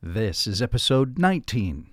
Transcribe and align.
This 0.00 0.46
is 0.46 0.62
episode 0.62 1.18
19. 1.18 1.88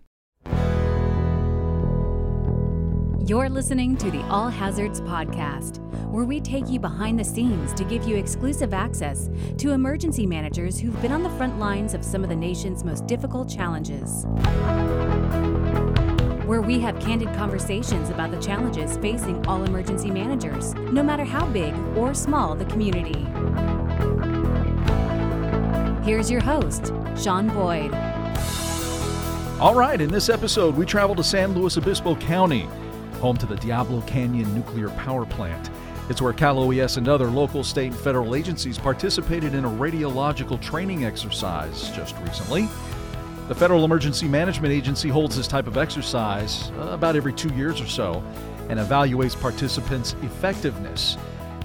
You're 3.25 3.49
listening 3.49 3.97
to 3.97 4.11
the 4.11 4.21
All 4.29 4.47
Hazards 4.47 5.01
Podcast, 5.01 5.79
where 6.11 6.23
we 6.23 6.39
take 6.39 6.69
you 6.69 6.79
behind 6.79 7.19
the 7.19 7.23
scenes 7.23 7.73
to 7.73 7.83
give 7.83 8.07
you 8.07 8.15
exclusive 8.15 8.75
access 8.75 9.31
to 9.57 9.71
emergency 9.71 10.27
managers 10.27 10.79
who've 10.79 11.01
been 11.01 11.11
on 11.11 11.23
the 11.23 11.31
front 11.31 11.57
lines 11.57 11.95
of 11.95 12.05
some 12.05 12.21
of 12.21 12.29
the 12.29 12.35
nation's 12.35 12.83
most 12.83 13.07
difficult 13.07 13.49
challenges. 13.49 14.27
Where 16.45 16.61
we 16.61 16.79
have 16.81 16.99
candid 16.99 17.33
conversations 17.33 18.11
about 18.11 18.29
the 18.29 18.39
challenges 18.39 18.97
facing 18.97 19.43
all 19.47 19.63
emergency 19.63 20.11
managers, 20.11 20.75
no 20.75 21.01
matter 21.01 21.23
how 21.23 21.47
big 21.47 21.73
or 21.97 22.13
small 22.13 22.53
the 22.53 22.65
community. 22.65 23.25
Here's 26.05 26.29
your 26.29 26.41
host, 26.41 26.93
Sean 27.17 27.47
Boyd. 27.47 27.91
All 29.59 29.73
right, 29.73 29.99
in 29.99 30.11
this 30.11 30.29
episode, 30.29 30.75
we 30.75 30.85
travel 30.85 31.15
to 31.15 31.23
San 31.23 31.53
Luis 31.55 31.77
Obispo 31.77 32.15
County, 32.17 32.67
home 33.19 33.37
to 33.37 33.47
the 33.47 33.55
Diablo 33.55 34.01
Canyon 34.01 34.53
Nuclear 34.53 34.89
Power 34.89 35.25
Plant. 35.25 35.71
It's 36.07 36.21
where 36.21 36.31
Cal 36.31 36.59
OES 36.59 36.97
and 36.97 37.07
other 37.07 37.25
local, 37.25 37.63
state, 37.63 37.87
and 37.87 37.99
federal 37.99 38.35
agencies 38.35 38.77
participated 38.77 39.55
in 39.55 39.65
a 39.65 39.67
radiological 39.67 40.61
training 40.61 41.05
exercise 41.05 41.89
just 41.89 42.15
recently. 42.19 42.69
The 43.47 43.55
Federal 43.55 43.83
Emergency 43.83 44.27
Management 44.27 44.73
Agency 44.75 45.09
holds 45.09 45.35
this 45.35 45.47
type 45.47 45.65
of 45.65 45.75
exercise 45.75 46.69
uh, 46.77 46.89
about 46.89 47.15
every 47.15 47.33
two 47.33 47.51
years 47.55 47.81
or 47.81 47.87
so 47.87 48.23
and 48.69 48.77
evaluates 48.79 49.39
participants' 49.41 50.15
effectiveness. 50.21 51.17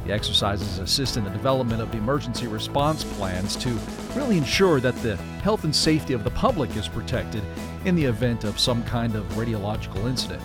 The 0.06 0.12
exercises 0.12 0.78
assist 0.78 1.16
in 1.16 1.24
the 1.24 1.30
development 1.30 1.82
of 1.82 1.94
emergency 1.94 2.46
response 2.46 3.04
plans 3.04 3.54
to 3.56 3.68
really 4.14 4.38
ensure 4.38 4.80
that 4.80 4.96
the 5.02 5.16
health 5.42 5.64
and 5.64 5.74
safety 5.74 6.14
of 6.14 6.24
the 6.24 6.30
public 6.30 6.74
is 6.76 6.88
protected 6.88 7.42
in 7.84 7.94
the 7.94 8.04
event 8.04 8.44
of 8.44 8.58
some 8.58 8.82
kind 8.84 9.14
of 9.14 9.24
radiological 9.32 10.06
incident. 10.06 10.42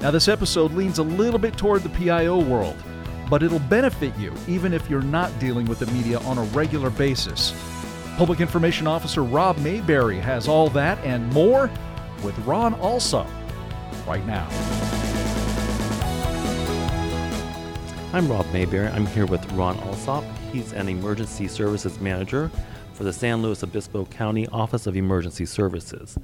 Now, 0.00 0.10
this 0.10 0.28
episode 0.28 0.72
leans 0.72 0.98
a 0.98 1.02
little 1.02 1.38
bit 1.38 1.56
toward 1.56 1.82
the 1.82 1.88
PIO 1.90 2.42
world, 2.42 2.76
but 3.28 3.42
it'll 3.42 3.58
benefit 3.58 4.16
you 4.18 4.32
even 4.46 4.72
if 4.72 4.88
you're 4.88 5.02
not 5.02 5.36
dealing 5.38 5.66
with 5.66 5.78
the 5.78 5.86
media 5.86 6.18
on 6.20 6.38
a 6.38 6.42
regular 6.44 6.90
basis. 6.90 7.54
Public 8.16 8.40
Information 8.40 8.86
Officer 8.86 9.22
Rob 9.22 9.58
Mayberry 9.58 10.18
has 10.18 10.48
all 10.48 10.70
that 10.70 10.98
and 11.04 11.30
more 11.32 11.70
with 12.22 12.38
Ron 12.40 12.74
Alsop 12.76 13.28
right 14.06 14.26
now. 14.26 14.48
I'm 18.16 18.28
Rob 18.28 18.50
Mayberry. 18.50 18.88
I'm 18.88 19.04
here 19.04 19.26
with 19.26 19.44
Ron 19.52 19.76
Alsop. 19.80 20.24
He's 20.50 20.72
an 20.72 20.88
emergency 20.88 21.46
services 21.48 22.00
manager 22.00 22.50
for 22.94 23.04
the 23.04 23.12
San 23.12 23.42
Luis 23.42 23.62
Obispo 23.62 24.06
County 24.06 24.46
Office 24.46 24.86
of 24.86 24.96
Emergency 24.96 25.44
Services. 25.44 26.16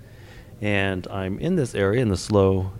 And 0.62 1.06
I'm 1.08 1.38
in 1.38 1.54
this 1.54 1.74
area, 1.74 2.00
in 2.00 2.08
the 2.08 2.16
SLO 2.16 2.72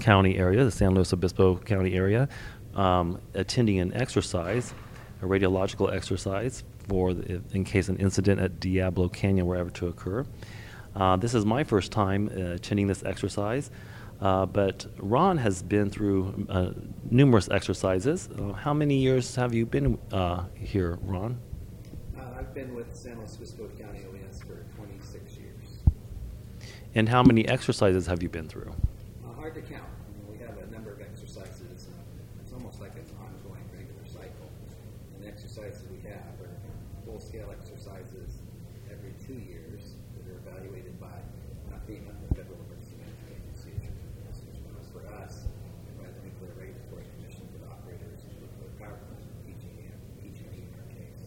County 0.00 0.36
area, 0.36 0.64
the 0.64 0.70
San 0.70 0.94
Luis 0.94 1.14
Obispo 1.14 1.56
County 1.56 1.94
area, 1.94 2.28
um, 2.74 3.18
attending 3.32 3.78
an 3.78 3.94
exercise, 3.94 4.74
a 5.22 5.24
radiological 5.24 5.90
exercise, 5.90 6.62
for 6.88 7.14
the, 7.14 7.40
in 7.52 7.64
case 7.64 7.88
an 7.88 7.96
incident 7.96 8.38
at 8.38 8.60
Diablo 8.60 9.08
Canyon 9.08 9.46
were 9.46 9.56
ever 9.56 9.70
to 9.70 9.86
occur. 9.86 10.26
Uh, 10.94 11.16
this 11.16 11.32
is 11.32 11.46
my 11.46 11.64
first 11.64 11.90
time 11.90 12.28
uh, 12.36 12.56
attending 12.56 12.86
this 12.86 13.02
exercise. 13.02 13.70
Uh, 14.20 14.46
but 14.46 14.86
Ron 14.98 15.38
has 15.38 15.62
been 15.62 15.90
through 15.90 16.46
uh, 16.48 16.70
numerous 17.10 17.48
exercises. 17.50 18.28
Uh, 18.36 18.52
how 18.52 18.74
many 18.74 18.96
years 18.96 19.36
have 19.36 19.54
you 19.54 19.64
been 19.64 19.98
uh, 20.12 20.44
here, 20.54 20.98
Ron? 21.02 21.38
Uh, 22.16 22.22
I've 22.36 22.52
been 22.52 22.74
with 22.74 22.94
San 22.96 23.18
Luis 23.18 23.36
Obispo 23.36 23.68
County 23.78 24.00
OES 24.10 24.40
for 24.42 24.64
26 24.76 25.36
years. 25.36 25.78
And 26.96 27.08
how 27.08 27.22
many 27.22 27.46
exercises 27.46 28.06
have 28.06 28.22
you 28.22 28.28
been 28.28 28.48
through? 28.48 28.74
Uh, 29.24 29.32
hard 29.34 29.54
to 29.54 29.60
count. 29.62 29.84
I 29.86 30.18
mean, 30.18 30.38
we 30.38 30.44
have 30.44 30.58
a 30.58 30.66
number 30.72 30.92
of 30.92 31.00
exercises. 31.00 31.86
it's 32.42 32.52
almost 32.52 32.80
like 32.80 32.94
an 32.96 33.06
ongoing 33.22 33.62
regular 33.70 34.04
cycle. 34.04 34.50
And 35.14 35.22
the 35.24 35.28
exercises 35.28 35.84
we 35.92 36.02
have 36.10 36.34
are 36.42 36.50
full-scale 37.06 37.54
exercises 37.54 38.42
every 38.90 39.14
two 39.24 39.38
years 39.46 39.94
that 40.16 40.26
are 40.26 40.38
evaluated 40.42 40.98
by 40.98 41.14
FEMA, 41.88 42.12
the 42.28 42.34
Federal 42.36 42.60
Emergency 42.68 43.00
Management 43.00 43.32
Agency, 43.32 43.72
as 44.28 44.60
well 44.60 44.76
as 44.76 44.88
for 44.92 45.00
us, 45.24 45.48
and 45.88 45.96
by 45.96 46.04
the 46.04 46.20
Nuclear 46.20 46.52
Regulatory 46.60 47.08
Commission 47.16 47.48
for 47.48 47.64
the 47.64 47.68
operators 47.72 48.20
of 48.28 48.36
nuclear 48.44 48.68
power 48.76 49.00
plants, 49.08 49.24
PG&E, 49.48 49.88
PG&E 50.20 50.68
in 50.68 50.72
our 50.76 50.88
case. 50.92 51.24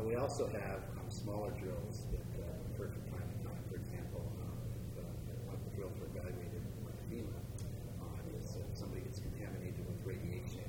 But 0.00 0.08
we 0.08 0.16
also 0.16 0.48
have 0.48 0.80
um, 0.96 1.12
smaller 1.12 1.52
drills 1.60 2.08
that 2.08 2.24
uh, 2.40 2.72
occur 2.72 2.88
from 2.88 3.04
time 3.12 3.20
to 3.20 3.38
time. 3.44 3.60
For 3.68 3.76
example, 3.76 4.24
um, 4.40 4.56
the, 4.96 5.04
one 5.44 5.60
of 5.60 5.60
the 5.60 5.76
by 6.16 6.24
FEMA 7.12 7.36
on 8.00 8.24
is 8.32 8.56
if 8.64 8.80
somebody 8.80 9.04
gets 9.04 9.20
contaminated 9.20 9.84
with 9.84 10.00
radiation, 10.08 10.64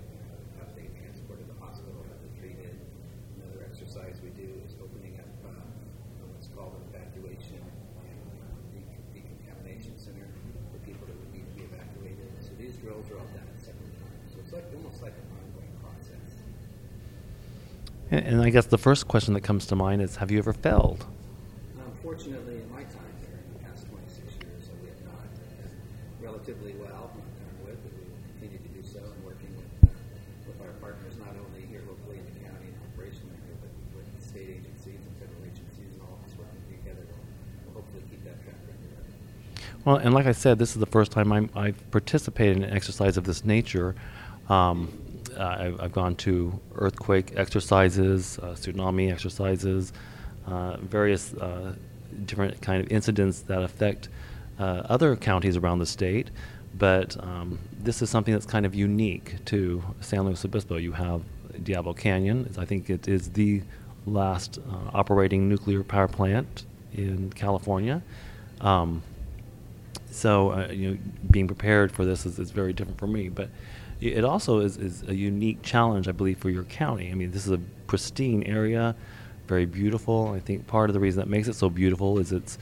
how 0.60 0.68
do 0.68 0.76
they 0.76 0.92
transport 1.00 1.40
to 1.40 1.48
the 1.48 1.56
hospital, 1.64 1.96
how 2.12 2.20
they 2.20 2.28
treated. 2.44 2.76
Another 3.40 3.64
exercise 3.64 4.20
we 4.20 4.36
do 4.36 4.52
is 4.68 4.76
opening 4.84 5.16
up 5.16 5.32
uh, 5.48 6.28
what's 6.36 6.52
called 6.52 6.76
an 6.76 6.84
evacuation 6.92 7.64
and 8.04 8.28
uh, 8.36 8.52
de- 8.76 9.16
decontamination 9.16 9.96
center 9.96 10.28
for 10.76 10.80
people 10.84 11.08
that 11.08 11.16
would 11.16 11.32
need 11.32 11.48
to 11.48 11.56
be 11.56 11.64
evacuated. 11.72 12.28
So 12.44 12.52
these 12.60 12.76
drills 12.84 13.08
are 13.08 13.24
all 13.24 13.32
done 13.32 13.48
at 13.48 13.64
separate 13.64 13.96
times. 13.96 14.28
So 14.36 14.44
it's 14.44 14.52
like 14.52 14.68
almost 14.76 15.00
like 15.00 15.16
process. 15.16 15.31
And, 18.12 18.28
and 18.28 18.42
I 18.42 18.50
guess 18.50 18.66
the 18.66 18.78
first 18.78 19.08
question 19.08 19.34
that 19.34 19.42
comes 19.42 19.66
to 19.68 19.76
mind 19.76 20.02
is 20.02 20.18
Have 20.18 20.30
you 20.30 20.38
ever 20.38 20.54
failed? 20.54 21.06
Unfortunately, 21.80 22.56
in 22.56 22.70
my 22.70 22.84
time 22.84 23.16
here, 23.24 23.40
in 23.40 23.54
the 23.56 23.60
past 23.64 23.88
26 23.88 24.20
years, 24.44 24.70
we 24.84 24.90
have 24.92 25.02
not 25.08 25.24
relatively 26.20 26.76
well, 26.76 27.16
on 27.16 27.66
wood, 27.66 27.80
but 27.80 27.92
we 27.96 28.04
will 28.04 28.20
continue 28.36 28.60
to 28.60 28.72
do 28.76 28.84
so 28.84 29.00
and 29.00 29.24
working 29.24 29.48
with, 29.56 29.88
uh, 29.88 29.96
with 30.46 30.60
our 30.60 30.76
partners, 30.84 31.16
not 31.24 31.32
only 31.40 31.64
here 31.72 31.88
locally 31.88 32.20
in 32.20 32.26
the 32.28 32.38
county 32.44 32.68
and 32.68 32.78
operationally 32.92 33.40
but 33.64 33.72
with 33.96 34.06
state 34.20 34.60
agencies 34.60 35.00
and 35.00 35.14
federal 35.16 35.48
agencies 35.48 35.96
and 35.96 36.04
all 36.04 36.20
of 36.20 36.28
us 36.28 36.36
working 36.36 36.60
together 36.68 37.08
to 37.08 37.16
to 37.16 37.68
hopefully 37.72 38.04
keep 38.12 38.20
that 38.28 38.44
track 38.44 38.60
record. 38.68 38.92
Well, 39.88 40.04
and 40.04 40.12
like 40.12 40.28
I 40.28 40.36
said, 40.36 40.60
this 40.60 40.76
is 40.76 40.84
the 40.84 40.92
first 40.92 41.16
time 41.16 41.32
I'm, 41.32 41.50
I've 41.56 41.80
participated 41.96 42.58
in 42.58 42.64
an 42.68 42.76
exercise 42.76 43.16
of 43.16 43.24
this 43.24 43.46
nature. 43.48 43.96
Um, 44.50 44.92
uh, 45.38 45.56
I've, 45.60 45.82
I've 45.82 45.92
gone 45.92 46.16
to 46.18 46.60
earthquake 46.76 47.34
exercises, 47.36 48.40
uh, 48.40 48.48
tsunami 48.54 49.12
exercises, 49.12 49.94
uh, 50.48 50.78
various 50.78 51.34
different 52.26 52.62
kind 52.62 52.84
of 52.84 52.92
incidents 52.92 53.42
that 53.42 53.62
affect 53.64 54.10
other 54.60 55.16
counties 55.16 55.58
around 55.58 55.80
the 55.80 55.86
state. 55.86 56.30
But 56.78 57.22
um, 57.24 57.60
this 57.80 58.02
is 58.02 58.10
something 58.10 58.34
that's 58.34 58.46
kind 58.46 58.66
of 58.66 58.74
unique 58.76 59.44
to 59.46 59.84
San 60.00 60.24
Luis 60.26 60.46
Obispo. 60.46 60.78
You 60.78 60.94
have 60.94 61.22
Diablo 61.64 61.94
Canyon. 61.94 62.50
I 62.58 62.66
think 62.66 62.90
it 62.90 63.08
is 63.08 63.30
the 63.30 63.62
last 64.06 64.58
uh, 64.60 64.90
operating 64.94 65.50
nuclear 65.50 65.84
power 65.84 66.08
plant 66.08 66.66
in 66.94 67.32
California. 67.34 68.02
Um, 68.62 69.02
so 70.10 70.52
uh, 70.52 70.68
you 70.72 70.92
know, 70.92 70.98
being 71.30 71.48
prepared 71.48 71.92
for 71.92 72.06
this 72.06 72.26
is, 72.26 72.40
is 72.40 72.52
very 72.52 72.74
different 72.74 73.00
for 73.00 73.08
me. 73.08 73.30
But 73.30 73.46
i- 73.46 73.50
it 74.02 74.26
also 74.26 74.60
is, 74.60 74.78
is 74.78 75.04
a 75.08 75.16
unique 75.16 75.62
challenge, 75.62 76.08
I 76.08 76.12
believe, 76.12 76.40
for 76.40 76.50
your 76.50 76.64
county. 76.66 77.12
I 77.12 77.14
mean, 77.14 77.32
this 77.32 77.46
is 77.46 77.52
a 77.52 77.60
pristine 77.88 78.44
area, 78.44 78.96
very 79.48 79.66
beautiful. 79.66 80.34
I 80.34 80.40
think 80.40 80.68
part 80.68 80.90
of 80.90 80.94
the 80.94 81.00
reason 81.00 81.20
that 81.20 81.30
makes 81.30 81.48
it 81.48 81.56
so 81.56 81.70
beautiful 81.70 82.20
is 82.20 82.32
it's 82.32 82.58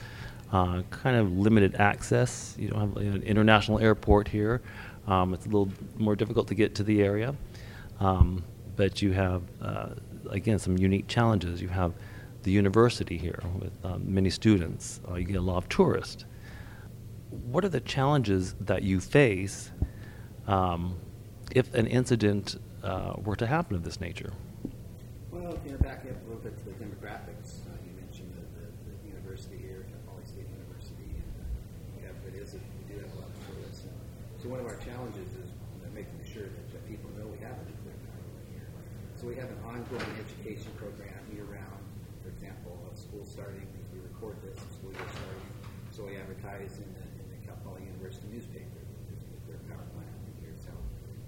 uh, 0.52 0.82
kind 0.90 1.16
of 1.16 1.36
limited 1.36 1.76
access. 1.76 2.54
You 2.58 2.68
don't 2.68 2.80
have 2.80 2.96
an 2.96 3.22
international 3.22 3.78
airport 3.78 4.28
here. 4.28 4.62
Um, 5.06 5.34
it's 5.34 5.46
a 5.46 5.48
little 5.48 5.70
more 5.96 6.14
difficult 6.14 6.48
to 6.48 6.54
get 6.54 6.74
to 6.76 6.84
the 6.84 7.02
area. 7.02 7.34
Um, 8.00 8.44
but 8.76 9.02
you 9.02 9.12
have, 9.12 9.42
uh, 9.60 9.90
again, 10.30 10.58
some 10.58 10.78
unique 10.78 11.08
challenges. 11.08 11.60
You 11.60 11.68
have 11.68 11.94
the 12.42 12.50
university 12.50 13.18
here 13.18 13.40
with 13.58 13.72
um, 13.84 14.02
many 14.06 14.30
students. 14.30 15.00
Uh, 15.08 15.14
you 15.14 15.24
get 15.24 15.36
a 15.36 15.40
lot 15.40 15.58
of 15.58 15.68
tourists 15.68 16.24
what 17.30 17.64
are 17.64 17.68
the 17.68 17.80
challenges 17.80 18.54
that 18.60 18.82
you 18.82 19.00
face 19.00 19.70
um, 20.46 20.96
if 21.54 21.74
an 21.74 21.86
incident 21.86 22.60
uh, 22.82 23.14
were 23.24 23.36
to 23.36 23.46
happen 23.46 23.76
of 23.76 23.84
this 23.84 24.00
nature? 24.00 24.32
Well, 25.30 25.58
you 25.64 25.72
know, 25.72 25.78
back 25.78 26.06
up 26.06 26.16
a 26.16 26.24
little 26.26 26.42
bit 26.42 26.56
to 26.58 26.64
the 26.64 26.76
demographics, 26.78 27.66
uh, 27.66 27.78
you 27.86 27.92
mentioned 28.00 28.32
the, 28.34 28.44
the, 28.58 28.66
the 28.86 29.08
university 29.08 29.58
here, 29.58 29.86
Poly 30.06 30.24
State 30.24 30.48
University, 30.50 31.14
and 31.14 31.32
uh, 31.38 32.06
have, 32.06 32.16
it 32.26 32.38
is, 32.40 32.54
a, 32.54 32.58
we 32.58 32.84
do 32.90 32.98
have 33.00 33.12
a 33.14 33.18
lot 33.22 33.30
of 33.30 33.38
tourists. 33.46 33.86
So 34.42 34.48
one 34.48 34.60
of 34.60 34.66
our 34.66 34.78
challenges 34.82 35.28
is 35.38 35.50
making 35.94 36.22
sure 36.24 36.48
that, 36.48 36.66
people 36.88 37.10
know 37.14 37.26
we 37.30 37.38
have 37.38 37.54
a 37.54 37.64
nuclear 37.70 37.94
power 38.02 38.34
here. 38.50 38.66
So 39.14 39.30
we 39.30 39.38
have 39.38 39.46
an 39.46 39.62
ongoing 39.62 40.10
education 40.18 40.74
program 40.74 41.14
year 41.30 41.46
round. 41.46 41.82
For 42.18 42.34
example, 42.34 42.74
of 42.90 42.98
school 42.98 43.22
starting, 43.22 43.62
we 43.94 44.02
record 44.02 44.34
this, 44.42 44.58
school 44.74 44.90
year 44.90 45.06
starting. 45.06 45.50
So 45.94 46.02
we 46.10 46.18
advertise 46.18 46.82
in 46.82 46.90
the, 46.98 47.06
in 47.22 47.26
the 47.30 47.38
Cal 47.46 47.54
Poly 47.62 47.86
University 47.86 48.26
newspaper. 48.26 48.74
that 48.74 48.98
There's 49.06 49.22
a 49.22 49.30
nuclear 49.38 49.60
power 49.70 49.86
plant. 49.94 50.10
and 50.10 50.34
Here's 50.42 50.66
how, 50.66 50.78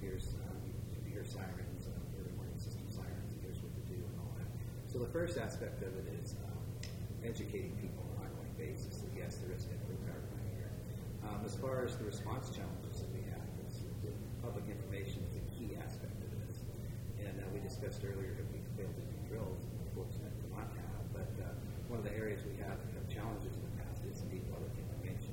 here's, 0.02 0.34
um, 0.50 0.58
you 0.66 1.14
hear 1.14 1.22
sirens, 1.22 1.86
um, 1.86 2.02
early 2.18 2.34
warning 2.34 2.58
system 2.58 2.82
sirens, 2.90 3.30
and 3.30 3.38
here's 3.38 3.62
what 3.62 3.70
to 3.70 3.82
do 3.86 4.02
and 4.02 4.14
all 4.18 4.34
that. 4.34 4.50
So 4.90 4.91
the 5.02 5.10
first 5.10 5.34
aspect 5.34 5.82
of 5.82 5.90
it 5.98 6.06
is 6.22 6.38
um, 6.46 6.62
educating 7.26 7.74
people 7.82 8.06
on 8.14 8.22
an 8.22 8.30
ongoing 8.30 8.54
basis 8.54 9.02
that 9.02 9.10
yes, 9.18 9.42
there 9.42 9.50
is 9.50 9.66
a 9.66 9.74
nuclear 9.74 9.98
power 10.06 10.22
plant 10.30 10.46
here. 10.54 10.70
Um, 11.26 11.42
as 11.42 11.58
far 11.58 11.82
as 11.82 11.98
the 11.98 12.06
response 12.06 12.54
challenges 12.54 13.02
that 13.02 13.10
we 13.10 13.26
have, 13.26 13.42
public 14.42 14.66
information 14.66 15.22
is 15.30 15.38
a 15.38 15.44
key 15.54 15.78
aspect 15.78 16.18
of 16.18 16.30
this. 16.42 16.66
And 17.22 17.38
uh, 17.38 17.46
we 17.54 17.62
discussed 17.62 18.02
earlier 18.02 18.34
that 18.34 18.46
we 18.50 18.58
failed 18.74 18.90
to 18.90 19.04
do 19.06 19.16
drills, 19.30 19.62
fortunate 19.94 20.34
to 20.34 20.46
not 20.50 20.66
have. 20.66 21.02
But 21.14 21.30
uh, 21.38 21.54
one 21.86 22.02
of 22.02 22.06
the 22.06 22.14
areas 22.18 22.42
we 22.42 22.58
have, 22.58 22.74
have 22.74 23.06
challenges 23.06 23.54
in 23.54 23.62
the 23.70 23.74
past 23.86 24.02
is 24.02 24.18
indeed 24.26 24.42
public 24.50 24.74
information. 24.74 25.30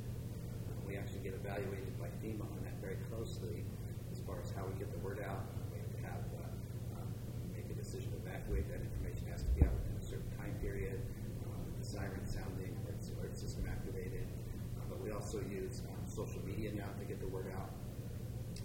Uh, 0.69 0.77
we 0.85 0.93
actually 0.93 1.25
get 1.25 1.33
evaluated 1.33 1.89
by 1.97 2.09
FEMA 2.21 2.45
on 2.45 2.61
that 2.65 2.77
very 2.81 3.01
closely 3.09 3.65
as 4.13 4.21
far 4.29 4.37
as 4.45 4.53
how 4.53 4.61
we 4.69 4.77
get 4.77 4.93
the 4.93 5.01
word 5.01 5.25
out. 5.25 5.41
We 5.73 5.81
have 5.81 5.89
to 5.89 6.01
have 6.05 6.23
uh, 6.37 7.01
um, 7.01 7.09
make 7.49 7.65
a 7.65 7.77
decision 7.77 8.13
to 8.13 8.17
evacuate 8.21 8.69
that 8.69 8.77
information 8.77 9.25
has 9.33 9.41
to 9.41 9.51
be 9.57 9.65
out 9.65 9.73
within 9.73 9.97
a 9.97 10.05
certain 10.05 10.29
time 10.37 10.53
period. 10.61 11.01
Um, 11.49 11.65
the 11.81 11.85
siren 11.85 12.21
sounding, 12.29 12.77
alert, 12.85 13.01
alert 13.17 13.33
system 13.33 13.65
activated. 13.65 14.29
Uh, 14.77 14.85
but 14.85 15.01
we 15.01 15.09
also 15.29 15.45
use 15.45 15.85
um, 15.85 16.01
social 16.09 16.41
media 16.41 16.73
now 16.73 16.89
to 16.97 17.05
get 17.05 17.21
the 17.21 17.29
word 17.29 17.53
out. 17.53 17.69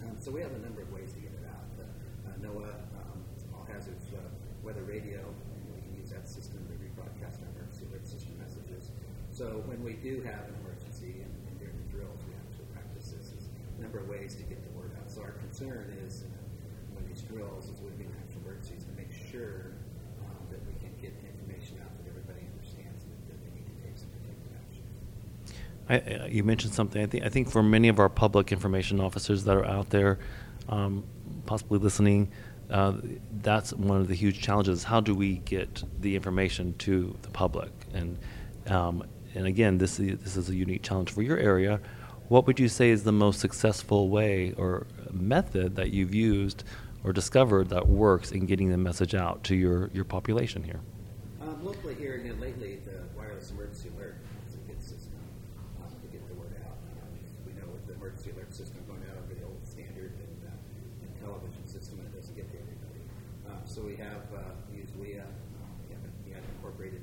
Um, 0.01 0.17
so 0.17 0.33
we 0.33 0.41
have 0.41 0.49
a 0.49 0.63
number 0.65 0.81
of 0.81 0.89
ways 0.89 1.13
to 1.13 1.21
get 1.21 1.29
it 1.29 1.45
out. 1.45 1.69
Uh, 1.77 1.85
uh, 1.85 2.41
NOAA, 2.41 2.73
um, 3.05 3.21
All 3.53 3.69
Hazards 3.69 4.09
uh, 4.09 4.25
Weather 4.65 4.81
Radio, 4.81 5.21
we 5.69 5.77
can 5.85 5.93
use 5.93 6.09
that 6.09 6.25
system 6.25 6.65
to 6.65 6.73
rebroadcast 6.81 7.37
our 7.45 7.53
emergency 7.53 7.85
alert 7.85 8.01
system 8.09 8.33
messages. 8.41 8.89
So 9.29 9.61
when 9.69 9.77
we 9.85 9.93
do 9.93 10.25
have 10.25 10.49
an 10.49 10.57
emergency 10.65 11.21
and, 11.21 11.29
and 11.45 11.53
during 11.61 11.77
the 11.77 11.89
drills, 11.93 12.17
we 12.25 12.33
actually 12.33 12.65
practice 12.73 13.13
this. 13.13 13.29
There's 13.29 13.45
a 13.45 13.81
number 13.85 14.01
of 14.01 14.09
ways 14.09 14.33
to 14.41 14.43
get 14.49 14.57
the 14.57 14.73
word 14.73 14.89
out. 14.97 15.05
So 15.05 15.21
our 15.21 15.37
concern 15.37 15.93
is 16.01 16.25
uh, 16.25 16.33
when 16.97 17.05
these 17.05 17.21
drills, 17.29 17.69
as 17.69 17.77
would 17.85 17.93
be 18.01 18.09
an 18.09 18.17
emergencies, 18.41 18.89
to 18.89 18.93
make 18.97 19.13
sure 19.13 19.69
um, 20.25 20.41
that 20.49 20.65
we 20.65 20.73
can 20.81 20.97
get 20.97 21.13
the 21.21 21.29
information 21.29 21.77
out 21.85 21.93
that 22.01 22.09
everybody 22.09 22.41
understands 22.57 23.05
that, 23.05 23.21
that 23.29 23.37
they 23.37 23.53
need 23.53 23.69
to 23.69 23.77
take 23.85 24.01
some 24.01 24.09
protective 24.17 24.49
action. 24.57 24.85
I, 25.89 26.27
you 26.29 26.43
mentioned 26.43 26.73
something. 26.73 27.01
I 27.01 27.05
think 27.05 27.25
I 27.25 27.29
think 27.29 27.49
for 27.49 27.61
many 27.61 27.87
of 27.87 27.99
our 27.99 28.09
public 28.09 28.51
information 28.51 28.99
officers 28.99 29.43
that 29.43 29.55
are 29.55 29.65
out 29.65 29.89
there, 29.89 30.19
um, 30.67 31.03
possibly 31.45 31.79
listening, 31.79 32.31
uh, 32.69 32.93
that's 33.41 33.73
one 33.73 34.01
of 34.01 34.07
the 34.07 34.15
huge 34.15 34.41
challenges. 34.41 34.83
How 34.83 34.99
do 34.99 35.13
we 35.13 35.37
get 35.37 35.83
the 35.99 36.15
information 36.15 36.73
to 36.79 37.15
the 37.21 37.29
public? 37.29 37.71
And 37.93 38.17
um, 38.67 39.03
and 39.35 39.45
again, 39.45 39.77
this 39.77 39.99
is, 39.99 40.17
this 40.19 40.37
is 40.37 40.49
a 40.49 40.55
unique 40.55 40.81
challenge 40.81 41.11
for 41.11 41.21
your 41.21 41.37
area. 41.37 41.81
What 42.29 42.47
would 42.47 42.59
you 42.59 42.69
say 42.69 42.89
is 42.89 43.03
the 43.03 43.11
most 43.11 43.39
successful 43.39 44.09
way 44.09 44.53
or 44.57 44.87
method 45.11 45.75
that 45.75 45.91
you've 45.91 46.15
used 46.15 46.63
or 47.03 47.13
discovered 47.13 47.69
that 47.69 47.87
works 47.87 48.31
in 48.31 48.47
getting 48.47 48.69
the 48.69 48.77
message 48.77 49.13
out 49.13 49.43
to 49.43 49.55
your, 49.55 49.91
your 49.93 50.05
population 50.05 50.63
here? 50.63 50.79
Um, 51.41 51.63
locally 51.63 51.93
here, 51.95 52.15
again, 52.15 52.39
lately, 52.39 52.79
the 52.85 53.03
wireless 53.15 53.51
emergency 53.51 53.89
alert 53.95 54.15
is 54.47 54.55
a 54.55 54.57
good 54.65 54.81
system 54.81 55.13
um, 55.83 55.91
to 56.01 56.07
get 56.07 56.25
the 56.27 56.33
word 56.33 56.55
out. 56.65 56.73
Um, 57.03 57.13
we 57.45 57.53
know 57.53 57.67
with 57.69 57.85
the 57.85 57.93
emergency 57.93 58.31
alert 58.31 58.51
system 58.55 58.81
going 58.87 59.03
out 59.11 59.21
over 59.21 59.35
the 59.35 59.45
old 59.45 59.61
standard 59.67 60.17
and, 60.17 60.49
uh, 60.49 61.03
and 61.03 61.11
television 61.21 61.67
system, 61.67 61.99
it 61.99 62.15
doesn't 62.15 62.33
get 62.33 62.49
to 62.49 62.57
everybody. 62.57 63.03
Um, 63.45 63.61
so 63.65 63.83
we 63.83 63.97
have 63.97 64.25
uh, 64.33 64.57
used 64.73 64.95
WEA. 64.97 65.21
Um, 65.21 65.29
we 65.85 65.93
haven't, 65.93 66.15
we 66.25 66.31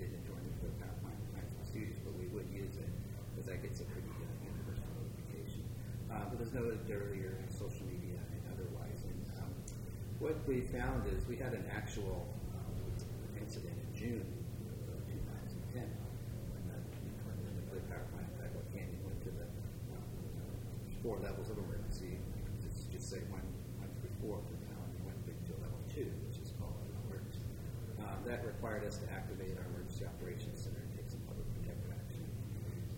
it 0.01 0.15
our 0.33 0.41
nuclear 0.41 0.73
power 0.81 0.97
plant 1.05 1.21
plants 1.35 1.53
and 1.53 1.67
studios, 1.69 2.01
but 2.07 2.15
we 2.17 2.31
would 2.33 2.49
use 2.49 2.79
it 2.81 2.89
because 3.35 3.51
that 3.51 3.61
gets 3.61 3.85
a 3.85 3.87
pretty 3.93 4.09
uh, 4.09 4.25
universal 4.47 4.89
notification. 4.97 5.65
Uh, 6.09 6.25
but 6.33 6.41
as 6.41 6.53
noted 6.57 6.81
earlier, 6.89 7.37
social 7.53 7.85
media 7.87 8.17
and 8.17 8.43
otherwise. 8.57 9.05
And 9.05 9.23
um, 9.39 9.53
what 10.19 10.35
we 10.49 10.65
found 10.73 11.05
is 11.13 11.23
we 11.29 11.37
had 11.37 11.53
an 11.53 11.65
actual 11.71 12.27
um, 12.57 12.75
incident 13.37 13.77
in 13.77 13.91
June 13.93 14.29
of 14.89 15.01
2010 15.07 15.85
when 15.85 16.63
the, 16.73 16.79
when 17.29 17.37
the 17.45 17.53
nuclear 17.61 17.85
power 17.93 18.05
plant 18.11 18.27
at 18.33 18.49
Diablo 18.49 18.65
Canyon 18.73 18.99
went 19.05 19.21
to 19.29 19.31
the 19.37 19.47
um, 19.95 20.09
four 21.05 21.21
levels 21.21 21.53
of 21.53 21.61
emergency. 21.61 22.17
Let's 22.65 22.89
just 22.89 23.07
say 23.13 23.21
one, 23.29 23.45
one 23.79 23.93
through 24.01 24.15
four 24.25 24.41
for 24.43 24.57
now, 24.65 24.81
and 24.81 24.97
went 25.05 25.21
to 25.23 25.53
level 25.61 25.79
two, 25.93 26.09
which 26.27 26.41
is 26.41 26.51
called 26.57 26.75
an 26.89 26.93
alert. 27.07 27.33
Um, 28.03 28.19
that 28.27 28.43
required 28.43 28.83
us 28.89 28.99
to 29.05 29.07
activate 29.13 29.55
our 29.61 29.67
emergency 29.71 30.03
operations 30.09 30.59
center 30.59 30.83
and 30.83 30.91
take 30.99 31.07
some 31.07 31.23
public 31.29 31.47
protective 31.55 31.95
action. 31.95 32.27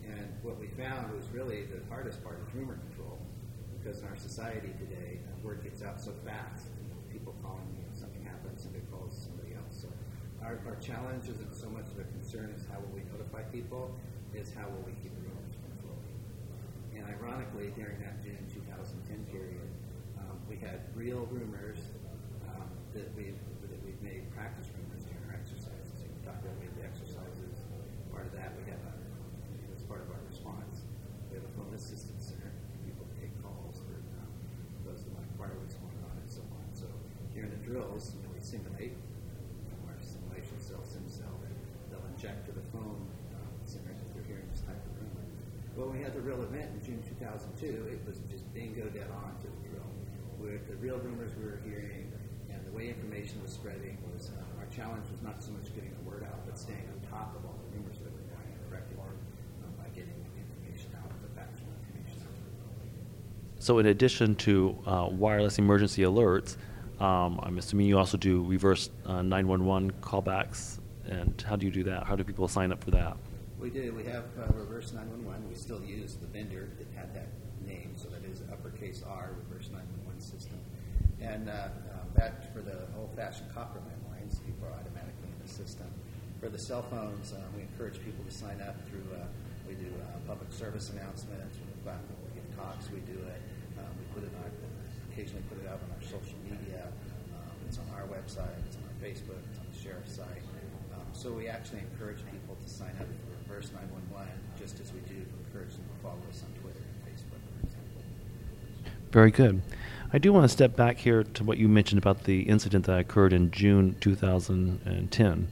And 0.09 0.25
what 0.41 0.57
we 0.57 0.73
found 0.73 1.13
was 1.13 1.24
really 1.35 1.67
the 1.67 1.83
hardest 1.91 2.23
part 2.23 2.39
is 2.39 2.47
rumor 2.55 2.79
control, 2.87 3.19
because 3.75 3.99
in 3.99 4.07
our 4.07 4.15
society 4.15 4.71
today, 4.79 5.19
uh, 5.27 5.35
word 5.43 5.59
gets 5.59 5.83
out 5.83 5.99
so 5.99 6.15
fast. 6.23 6.71
People 7.11 7.35
calling 7.43 7.67
you, 7.75 7.83
know, 7.83 7.91
something 7.91 8.23
happens, 8.23 8.63
somebody 8.63 8.87
calls 8.87 9.11
somebody 9.11 9.51
else. 9.51 9.83
So 9.83 9.91
our, 10.39 10.63
our 10.63 10.79
challenge 10.79 11.27
isn't 11.27 11.51
so 11.51 11.67
much 11.67 11.91
of 11.91 11.99
a 11.99 12.07
concern 12.15 12.55
as 12.55 12.63
how 12.71 12.79
will 12.79 12.95
we 12.95 13.03
notify 13.11 13.43
people, 13.51 13.91
is 14.31 14.47
how 14.55 14.63
will 14.71 14.83
we 14.87 14.95
keep 15.03 15.11
the 15.11 15.27
rumors 15.27 15.59
from 15.59 15.75
flowing. 15.83 16.15
And 16.95 17.03
ironically, 17.03 17.75
during 17.75 17.99
that 17.99 18.23
June 18.23 18.39
2010 18.55 19.27
period, 19.27 19.67
um, 20.15 20.39
we 20.47 20.55
had 20.55 20.87
real 20.95 21.27
rumors 21.35 21.83
um, 22.47 22.71
that 22.95 23.11
we've 23.11 23.35
that 23.67 23.79
we've 23.83 23.99
made 23.99 24.23
practice 24.31 24.71
rumors 24.71 25.03
during 25.03 25.19
our 25.27 25.35
exercises. 25.35 25.99
So 25.99 26.07
we 26.07 26.15
talked 26.23 26.47
about 26.47 26.55
we 26.63 26.71
have 26.71 26.79
the 26.79 26.87
exercises. 26.87 27.67
Part 28.15 28.31
of 28.31 28.33
that, 28.39 28.55
we 28.55 28.63
have 28.71 28.79
a, 28.87 28.95
as 29.75 29.83
part 29.83 29.99
of 29.99 30.07
our 30.15 30.23
response, 30.31 30.87
we 31.35 31.43
have 31.43 31.44
a 31.44 31.44
phone 31.55 31.73
assistance 31.73 32.31
center. 32.35 32.51
People 32.85 33.07
take 33.19 33.31
calls 33.41 33.81
for 33.87 33.95
um, 34.19 34.31
those 34.85 35.03
that 35.03 35.15
inquire 35.31 35.55
what's 35.59 35.75
going 35.79 35.99
on 36.05 36.13
and 36.19 36.29
so 36.29 36.43
on. 36.55 36.67
So 36.75 36.87
during 37.33 37.49
the 37.49 37.61
drills, 37.63 38.13
you 38.15 38.21
know, 38.23 38.31
we 38.35 38.41
simulate. 38.43 38.93
Um, 39.71 39.89
our 39.89 39.97
simulation 40.03 40.59
cell, 40.59 40.83
SimCell, 40.83 41.35
they'll 41.89 42.05
inject 42.13 42.45
to 42.47 42.53
the 42.53 42.65
phone 42.75 43.07
um, 43.35 43.53
centers 43.63 43.97
if 43.99 44.07
they're 44.13 44.27
hearing 44.27 44.47
this 44.51 44.61
type 44.61 44.77
of 44.77 44.93
rumor. 44.99 45.25
Well, 45.75 45.91
we 45.91 45.99
had 45.99 46.15
the 46.15 46.23
real 46.23 46.39
event 46.43 46.71
in 46.71 46.79
June 46.79 47.03
2002, 47.03 47.91
it 47.91 47.99
was 48.07 48.23
just 48.31 48.47
bingo 48.55 48.87
dead 48.95 49.11
on 49.11 49.35
to 49.43 49.47
the 49.47 49.61
drill. 49.67 49.91
With 50.39 50.67
the 50.71 50.75
real 50.79 50.99
rumors 51.03 51.35
we 51.35 51.43
were 51.47 51.59
hearing 51.67 52.11
and 52.47 52.63
the 52.63 52.71
way 52.71 52.87
information 52.87 53.43
was 53.43 53.51
spreading 53.51 53.99
was 54.11 54.31
uh, 54.31 54.61
our 54.61 54.69
challenge 54.71 55.03
was 55.11 55.19
not 55.19 55.43
so 55.43 55.51
much 55.51 55.67
getting 55.75 55.91
the 55.91 56.05
word 56.07 56.23
out, 56.23 56.47
but 56.47 56.55
staying 56.55 56.87
on 56.87 56.97
top 57.11 57.35
of 57.35 57.43
all 57.43 57.59
the 57.59 57.69
rumors 57.75 57.99
that 57.99 58.11
were 58.11 58.27
going 58.31 58.47
and 58.47 58.61
correcting 58.71 58.95
them 58.95 59.19
um, 59.67 59.71
by 59.75 59.87
getting 59.91 60.15
information 60.39 60.95
out, 60.95 61.11
the 61.19 61.31
factual 61.35 61.67
information 61.83 62.23
out 62.23 62.31
to 62.39 62.43
the 62.47 62.55
public. 62.63 62.91
So, 63.65 63.79
in 63.79 63.87
addition 63.87 64.35
to 64.45 64.77
uh, 64.85 65.07
wireless 65.09 65.57
emergency 65.57 66.03
alerts, 66.03 66.55
um, 66.99 67.39
I'm 67.41 67.57
assuming 67.57 67.87
you 67.87 67.97
also 67.97 68.15
do 68.15 68.43
reverse 68.43 68.91
uh, 69.07 69.23
911 69.23 69.91
callbacks. 70.01 70.77
And 71.05 71.33
how 71.41 71.55
do 71.55 71.65
you 71.65 71.71
do 71.71 71.83
that? 71.85 72.03
How 72.03 72.15
do 72.15 72.23
people 72.23 72.47
sign 72.47 72.71
up 72.71 72.83
for 72.83 72.91
that? 72.91 73.17
We 73.59 73.71
do. 73.71 73.91
We 73.97 74.03
have 74.03 74.25
uh, 74.37 74.53
reverse 74.53 74.93
911. 74.93 75.49
We 75.49 75.55
still 75.55 75.81
use 75.81 76.13
the 76.13 76.27
vendor 76.27 76.69
that 76.77 76.85
had 76.95 77.15
that 77.15 77.29
name, 77.65 77.95
so 77.95 78.07
that 78.09 78.23
is 78.29 78.43
uppercase 78.53 79.01
R, 79.01 79.31
reverse 79.49 79.71
911 79.73 80.21
system. 80.21 80.59
And 81.19 81.49
uh, 81.49 81.69
um, 81.89 82.05
that 82.13 82.53
for 82.53 82.61
the 82.61 82.85
old-fashioned 82.99 83.51
copper 83.51 83.79
landlines, 83.79 84.45
people 84.45 84.67
are 84.67 84.77
automatically 84.77 85.33
in 85.33 85.41
the 85.41 85.51
system. 85.51 85.87
For 86.39 86.49
the 86.49 86.59
cell 86.59 86.83
phones, 86.83 87.33
uh, 87.33 87.41
we 87.55 87.63
encourage 87.63 87.97
people 88.05 88.23
to 88.29 88.31
sign 88.31 88.61
up 88.61 88.77
through. 88.87 89.09
Uh, 89.11 89.25
we 89.67 89.73
do 89.73 89.89
public 90.27 90.53
service 90.53 90.91
announcements. 90.91 91.57
We 91.57 91.91
give 92.35 92.55
talks. 92.55 92.91
We 92.91 92.99
do 92.99 93.17
it. 93.25 93.41
Put 94.15 94.23
it 94.23 94.31
on. 94.39 94.47
Occasionally, 95.11 95.43
put 95.51 95.59
it 95.59 95.67
out 95.67 95.83
on 95.83 95.91
our 95.91 96.03
social 96.07 96.39
media. 96.47 96.87
Um, 97.35 97.51
it's 97.67 97.77
on 97.77 97.85
our 97.93 98.07
website. 98.07 98.55
It's 98.65 98.79
on 98.79 98.87
our 98.87 98.97
Facebook. 99.03 99.43
It's 99.51 99.59
on 99.59 99.67
the 99.67 99.77
sheriff's 99.77 100.15
site. 100.15 100.41
Um, 100.95 101.03
so 101.11 101.31
we 101.31 101.47
actually 101.47 101.79
encourage 101.91 102.23
people 102.31 102.55
to 102.55 102.69
sign 102.69 102.95
up 102.99 103.07
for 103.07 103.53
Reverse 103.53 103.71
911, 103.75 104.31
just 104.57 104.79
as 104.79 104.93
we 104.93 104.99
do 105.01 105.19
encourage 105.45 105.75
them 105.75 105.83
to 105.83 105.97
follow 106.01 106.23
us 106.31 106.43
on 106.47 106.51
Twitter 106.63 106.79
and 106.79 106.97
Facebook, 107.11 107.43
for 107.43 107.67
example. 107.67 108.01
Very 109.11 109.31
good. 109.31 109.61
I 110.13 110.17
do 110.17 110.31
want 110.31 110.45
to 110.45 110.49
step 110.49 110.77
back 110.77 110.97
here 110.97 111.23
to 111.23 111.43
what 111.43 111.57
you 111.57 111.67
mentioned 111.67 111.97
about 111.97 112.23
the 112.23 112.43
incident 112.43 112.85
that 112.85 112.99
occurred 112.99 113.33
in 113.33 113.51
June 113.51 113.97
2010. 113.99 115.47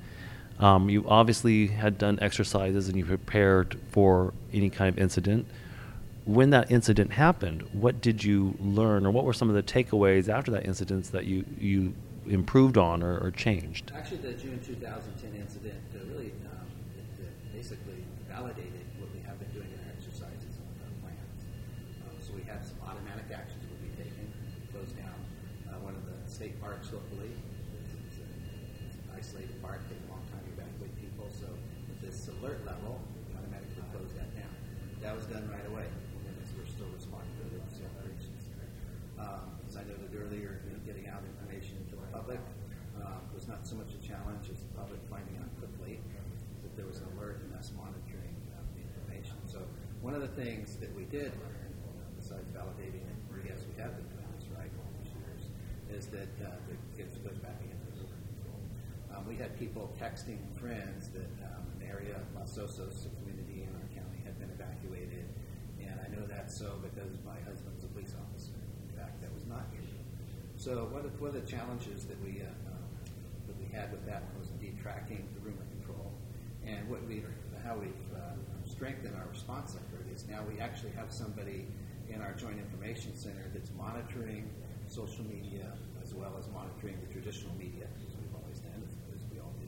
Um, 0.60 0.89
you 0.89 1.03
obviously 1.08 1.67
had 1.67 1.98
done 1.98 2.17
exercises 2.22 2.88
and 2.88 2.96
you 2.96 3.03
prepared 3.03 3.77
for 3.91 4.34
any 4.53 4.70
kind 4.70 4.88
of 4.88 4.98
incident. 4.98 5.48
When 6.25 6.51
that 6.51 6.71
incident 6.71 7.11
happened, 7.11 7.63
what 7.73 7.99
did 7.99 8.23
you 8.23 8.55
learn, 8.59 9.05
or 9.05 9.11
what 9.11 9.25
were 9.25 9.33
some 9.33 9.49
of 9.49 9.55
the 9.55 9.63
takeaways 9.63 10.29
after 10.29 10.51
that 10.51 10.65
incident 10.65 11.11
that 11.11 11.25
you, 11.25 11.43
you 11.59 11.93
improved 12.27 12.77
on 12.77 13.03
or, 13.03 13.19
or 13.19 13.31
changed? 13.31 13.91
Actually, 13.95 14.23
the 14.23 14.33
June 14.33 14.59
2010 14.63 15.35
incident 15.35 15.83
uh, 15.91 15.99
really 16.07 16.31
um, 16.47 16.63
it, 16.95 17.53
basically 17.53 18.07
validated 18.31 18.87
what 18.99 19.11
we 19.11 19.19
have 19.27 19.35
been 19.35 19.51
doing 19.51 19.67
in 19.67 19.79
our 19.83 19.91
exercises 19.91 20.55
and 20.55 20.65
our 20.87 20.95
plans. 21.03 21.39
Um, 22.07 22.15
so 22.23 22.31
we 22.31 22.47
have 22.47 22.63
some 22.63 22.79
automatic 22.87 23.27
actions 23.27 23.59
we'll 23.67 23.83
be 23.83 23.91
taking. 23.99 24.31
Close 24.71 24.95
down 24.95 25.19
uh, 25.67 25.75
one 25.83 25.91
of 25.91 26.03
the 26.07 26.15
state 26.31 26.55
parks 26.63 26.87
locally. 26.95 27.35
It's, 27.83 28.23
an 28.23 28.31
isolated 29.11 29.59
park, 29.59 29.83
takes 29.91 30.07
a 30.07 30.11
long 30.15 30.23
time 30.31 30.39
to 30.47 30.51
evacuate 30.55 30.95
people. 31.03 31.27
So 31.27 31.51
with 31.91 31.99
this 31.99 32.31
alert 32.39 32.63
level, 32.63 33.03
we 33.27 33.35
automatically 33.35 33.83
close 33.91 34.11
that 34.15 34.31
down. 34.39 34.55
That 35.03 35.13
was 35.19 35.27
done 35.27 35.45
right 35.51 35.67
away, 35.67 35.91
Um, 39.23 39.55
as 39.67 39.79
I 39.79 39.83
noted 39.87 40.11
earlier, 40.11 40.59
you 40.67 40.75
know, 40.75 40.81
getting 40.83 41.07
out 41.07 41.23
information 41.23 41.79
to 41.89 41.95
the 41.95 42.07
public 42.11 42.43
uh, 42.99 43.23
was 43.33 43.47
not 43.47 43.65
so 43.65 43.75
much 43.79 43.95
a 43.95 44.01
challenge 44.03 44.51
as 44.51 44.59
the 44.59 44.71
public 44.75 44.99
finding 45.09 45.39
out 45.39 45.47
quickly 45.63 46.03
that 46.61 46.75
there 46.75 46.85
was 46.85 46.99
an 46.99 47.07
alert 47.15 47.39
and 47.47 47.55
us 47.55 47.71
monitoring 47.79 48.35
uh, 48.51 48.59
the 48.75 48.83
information. 48.83 49.39
So 49.47 49.63
one 50.03 50.13
of 50.13 50.21
the 50.21 50.33
things 50.35 50.75
that 50.83 50.91
we 50.93 51.07
did 51.07 51.31
besides 52.23 52.47
validating 52.55 53.03
it, 53.03 53.19
yes, 53.43 53.59
we 53.67 53.75
have 53.81 53.91
been 53.99 54.07
doing 54.07 54.27
this 54.39 54.47
right 54.55 54.71
all 54.79 54.91
these 55.03 55.11
years, 55.11 55.43
is 55.91 56.07
that 56.07 56.31
uh, 56.39 56.55
the 56.71 56.75
kids 56.95 57.19
goes 57.19 57.35
back 57.43 57.59
into 57.59 57.75
the 57.91 57.99
river 57.99 58.15
control. 58.31 58.59
Um, 59.11 59.27
we 59.27 59.35
had 59.35 59.59
people 59.59 59.91
texting 59.99 60.39
friends 60.55 61.11
that 61.11 61.27
um, 61.43 61.67
an 61.75 61.83
area, 61.83 62.15
Los 62.31 62.55
Osos, 62.55 63.03
a 63.03 63.11
community 63.19 63.67
in 63.67 63.71
our 63.75 63.87
county, 63.91 64.23
had 64.23 64.39
been 64.39 64.51
evacuated, 64.55 65.27
and 65.83 65.99
I 65.99 66.07
know 66.15 66.23
that 66.31 66.47
so 66.47 66.79
because 66.79 67.19
my 67.27 67.35
husband's 67.43 67.83
a 67.83 67.91
police 67.91 68.15
officer. 68.15 68.55
In 68.87 68.95
fact, 68.95 69.19
that 69.19 69.33
was 69.35 69.43
not 69.43 69.67
true. 69.75 69.83
So 70.63 70.88
one 70.96 71.03
of, 71.03 71.12
the 71.20 71.43
challenges 71.43 72.08
that 72.08 72.15
we 72.24 72.39
uh, 72.39 72.48
um, 72.72 72.88
that 73.51 73.58
we 73.60 73.67
had 73.75 73.91
with 73.91 74.08
that 74.08 74.24
was 74.39 74.48
indeed 74.48 74.79
tracking 74.79 75.27
the 75.36 75.43
rumor 75.43 75.67
control, 75.75 76.08
and 76.63 76.88
what 76.88 77.03
we 77.03 77.20
how 77.67 77.75
we've 77.75 78.08
uh, 78.15 78.39
strengthened 78.63 79.12
our 79.20 79.27
response 79.27 79.75
effort 79.75 80.08
is 80.08 80.24
now 80.32 80.39
we 80.48 80.63
actually 80.63 80.96
have 80.96 81.12
somebody 81.12 81.67
in 82.08 82.24
our 82.24 82.32
Joint 82.39 82.63
Information 82.63 83.12
Center 83.12 83.43
that's 83.51 83.75
monitoring 83.75 84.48
social 84.88 85.27
media 85.27 85.67
as 86.00 86.15
well 86.15 86.32
as 86.39 86.48
monitoring 86.55 86.96
the 87.03 87.12
traditional 87.12 87.51
media, 87.60 87.84
as 88.08 88.15
we've 88.15 88.32
always 88.32 88.63
done, 88.63 88.79
as, 88.88 89.20
we 89.36 89.43
all 89.43 89.51
do 89.60 89.67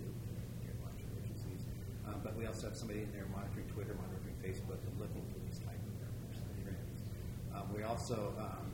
Emergencies. 0.64 1.68
Um, 2.08 2.24
but 2.24 2.40
we 2.40 2.48
also 2.48 2.72
have 2.72 2.78
somebody 2.80 3.04
in 3.04 3.12
there 3.12 3.28
monitoring 3.36 3.68
Twitter, 3.68 4.00
monitoring 4.00 4.40
Facebook, 4.40 4.80
and 4.80 4.96
looking 4.96 5.28
for 5.28 5.44
these 5.44 5.60
type 5.60 5.76
of 5.76 5.96
trends. 6.64 7.04
Um, 7.52 7.68
we 7.76 7.84
also 7.84 8.32
um, 8.40 8.65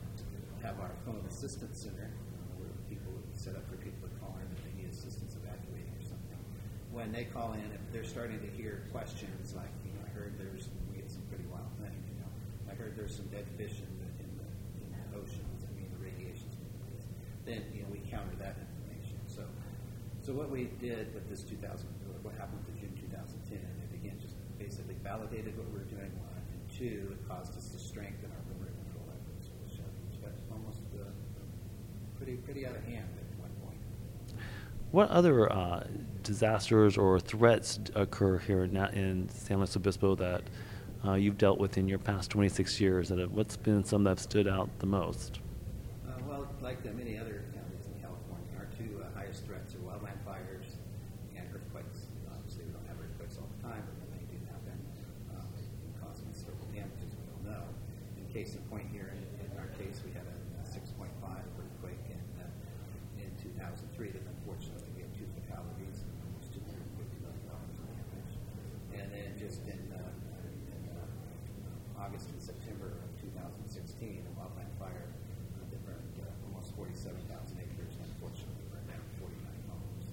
have 0.62 0.78
our 0.80 0.94
phone 1.04 1.22
assistance 1.28 1.82
center 1.82 2.10
where 2.56 2.70
people 2.88 3.12
set 3.34 3.54
up 3.54 3.66
for 3.68 3.76
people 3.82 4.06
to 4.06 4.14
call 4.22 4.38
in 4.38 4.46
if 4.54 4.62
they 4.62 4.74
need 4.78 4.90
assistance 4.90 5.34
evacuating 5.34 5.90
or 5.98 6.04
something. 6.06 6.38
When 6.94 7.10
they 7.10 7.26
call 7.26 7.52
in, 7.52 7.66
if 7.74 7.82
they're 7.90 8.06
starting 8.06 8.38
to 8.40 8.50
hear 8.54 8.86
questions 8.94 9.54
like, 9.54 9.72
you 9.82 9.92
know, 9.94 10.02
I 10.06 10.10
heard 10.14 10.38
there's 10.38 10.70
we 10.90 11.02
get 11.02 11.10
some 11.10 11.26
pretty 11.26 11.44
wild 11.50 11.70
things. 11.82 12.02
You 12.06 12.18
know, 12.22 12.30
I 12.70 12.74
heard 12.78 12.94
there's 12.94 13.14
some 13.14 13.26
dead 13.28 13.46
fish 13.58 13.82
in 13.82 13.92
the 13.98 14.08
in 14.22 14.30
the, 14.38 14.48
in 14.80 14.88
the 14.94 15.02
oceans. 15.18 15.66
I 15.66 15.70
mean, 15.74 15.90
the 15.90 16.02
radiation's 16.02 16.54
then 17.44 17.62
you 17.74 17.82
know 17.82 17.90
we 17.90 17.98
counter 18.06 18.34
that 18.38 18.54
information. 18.62 19.18
So, 19.26 19.42
so 20.22 20.32
what 20.32 20.50
we 20.50 20.70
did 20.78 21.12
with 21.14 21.26
this 21.28 21.42
2000, 21.42 21.58
what 22.22 22.34
happened 22.38 22.62
to 22.70 22.72
June 22.78 22.94
2010, 22.94 23.58
it 23.58 23.90
again 23.94 24.18
just 24.22 24.38
basically 24.58 24.94
validated 25.02 25.58
what 25.58 25.66
we 25.74 25.82
were 25.82 25.90
doing. 25.90 26.10
One 26.22 26.38
and 26.38 26.62
two, 26.70 27.10
it 27.10 27.20
caused 27.26 27.58
us 27.58 27.74
to 27.74 27.78
strengthen 27.78 28.30
our 28.30 28.42
rumor 28.46 28.70
control 28.70 29.10
efforts, 29.10 29.50
which, 29.66 29.82
uh, 29.82 29.86
which 30.06 30.22
got 30.22 30.34
almost 30.54 30.86
uh, 30.94 31.10
out 32.66 32.76
of 32.76 32.84
hand 32.84 33.08
at 33.18 33.40
one 33.40 33.50
point. 33.64 33.78
What 34.90 35.10
other 35.10 35.52
uh, 35.52 35.86
disasters 36.22 36.96
or 36.96 37.18
threats 37.18 37.80
occur 37.94 38.38
here 38.38 38.64
in, 38.64 38.76
in 38.76 39.28
San 39.28 39.58
Luis 39.58 39.76
Obispo 39.76 40.14
that 40.16 40.42
uh, 41.04 41.14
you've 41.14 41.38
dealt 41.38 41.58
with 41.58 41.78
in 41.78 41.88
your 41.88 41.98
past 41.98 42.30
26 42.30 42.80
years? 42.80 43.10
And 43.10 43.26
what's 43.32 43.56
been 43.56 43.84
some 43.84 44.04
that 44.04 44.10
have 44.10 44.20
stood 44.20 44.46
out 44.46 44.70
the 44.78 44.86
most? 44.86 45.40
Uh, 46.06 46.12
well, 46.28 46.48
like 46.60 46.84
many 46.94 47.18
other 47.18 47.44
counties 47.54 47.86
in 47.86 47.94
California, 48.00 48.46
our 48.58 48.68
two 48.76 49.02
uh, 49.02 49.18
highest 49.18 49.44
threats 49.46 49.74
are 49.74 49.78
wildland 49.78 50.20
fires 50.24 50.76
and 51.36 51.46
earthquakes. 51.54 52.06
Obviously, 52.30 52.64
we 52.64 52.72
don't 52.72 52.86
have 52.86 52.98
earthquakes 53.00 53.38
all 53.38 53.48
the 53.58 53.62
time, 53.66 53.82
but 53.82 53.94
when 53.98 54.10
they 54.14 54.24
do 54.30 54.38
happen, 54.46 54.76
um, 55.34 55.46
they 55.56 55.64
can 55.66 55.92
cause 55.98 56.20
considerable 56.22 56.68
damage, 56.70 57.00
as 57.02 57.12
we 57.16 57.24
all 57.34 57.42
know. 57.42 57.64
In 58.20 58.24
case 58.30 58.54
in 58.54 58.62
point 58.70 58.86
here, 58.92 59.10
in, 59.10 59.20
in 59.42 59.50
our 59.58 59.68
case, 59.80 59.98
we 60.06 60.12
had 60.14 60.24
a, 60.28 60.36
a 60.62 60.64
6.5 60.68 61.10
earthquake 61.58 62.04
in, 62.08 62.20
uh, 62.38 62.46
in 63.20 63.28
2003 63.42 64.14
that 64.14 64.24
unfortunately 64.38 64.90
we 64.96 65.02
had 65.02 65.12
two 65.16 65.28
fatalities 65.42 66.02
and 66.02 66.12
almost 66.28 66.52
250 66.54 67.24
million 67.24 67.44
dollars 67.46 67.76
in 67.78 67.86
damage. 67.92 68.32
And 68.96 69.06
then 69.12 69.28
just 69.38 69.62
in, 69.68 69.80
uh, 69.92 70.00
in 70.00 70.82
uh, 70.92 72.02
August 72.02 72.30
and 72.32 72.40
September 72.40 72.90
of 73.04 73.10
2016, 73.20 74.24
a 74.24 74.32
wildland 74.38 74.72
fire 74.80 75.08
uh, 75.08 75.64
that 75.70 75.80
burned 75.86 76.16
uh, 76.20 76.46
almost 76.50 76.74
47,000 76.74 77.28
acres 77.60 77.92
and 77.94 78.02
unfortunately 78.10 78.64
burned 78.72 78.88
down 78.90 79.04
49 79.20 79.38
homes. 79.70 80.06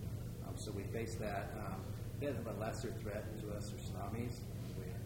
Um, 0.45 0.55
so 0.59 0.69
we 0.75 0.85
face 0.99 1.15
that. 1.15 1.55
Um, 1.63 1.79
bit 2.19 2.35
of 2.35 2.43
a 2.43 2.55
lesser 2.59 2.91
threat 2.99 3.23
to 3.39 3.55
us 3.55 3.71
are 3.71 3.79
tsunamis. 3.79 4.43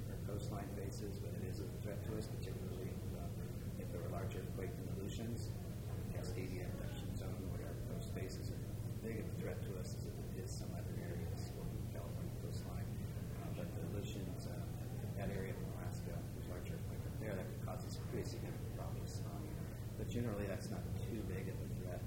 Our 0.10 0.18
coastline 0.26 0.66
faces, 0.74 1.22
but 1.22 1.30
it 1.38 1.46
is 1.46 1.62
a 1.62 1.70
threat 1.86 2.02
to 2.10 2.18
us, 2.18 2.26
particularly 2.26 2.90
uh, 3.14 3.30
if 3.78 3.86
there 3.94 4.02
were 4.02 4.10
large 4.10 4.34
earthquake 4.34 4.74
the 4.74 4.90
Cascadia 6.18 6.66
subduction 6.66 7.14
zone, 7.14 7.38
where 7.54 7.70
our 7.70 7.78
coast 7.94 8.10
faces 8.18 8.50
are 8.50 8.58
big 9.06 9.22
of 9.22 9.30
a 9.30 9.36
threat 9.38 9.62
to 9.70 9.72
us 9.78 9.94
as 9.94 10.10
it 10.10 10.18
is 10.42 10.50
some 10.50 10.74
other 10.74 10.98
areas 11.06 11.54
along 11.54 11.70
the 11.78 11.86
California 11.94 12.34
coastline. 12.42 12.90
Uh, 13.46 13.62
but 13.62 13.70
the 13.78 13.82
Aleutians, 13.94 14.50
uh, 14.50 14.58
that 15.22 15.30
area 15.30 15.54
of 15.54 15.62
Alaska, 15.78 16.18
there's 16.34 16.50
large 16.50 16.74
earthquake 16.74 17.06
up 17.06 17.16
there 17.22 17.38
that 17.38 17.46
could 17.46 17.62
cause 17.70 17.86
us 17.86 18.02
pretty 18.10 18.26
significant 18.26 18.74
problems. 18.74 19.22
tsunami. 19.22 19.54
But 20.02 20.10
generally, 20.10 20.50
that's 20.50 20.74
not 20.74 20.82
too 21.06 21.22
big 21.30 21.54
of 21.54 21.58
a 21.62 21.70
threat. 21.86 22.02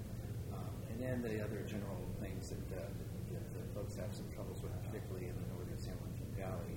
Um, 0.51 0.75
and 0.91 0.99
then 0.99 1.23
the 1.23 1.39
other 1.39 1.63
general 1.71 2.03
things 2.19 2.51
that, 2.51 2.67
uh, 2.75 2.83
that 3.31 3.47
the 3.55 3.63
folks 3.77 3.97
have 4.01 4.09
some 4.17 4.25
troubles 4.33 4.63
with, 4.65 4.73
particularly 4.89 5.29
in 5.29 5.37
the 5.37 5.47
northern 5.53 5.77
San 5.77 5.93
Joaquin 6.01 6.31
Valley, 6.41 6.77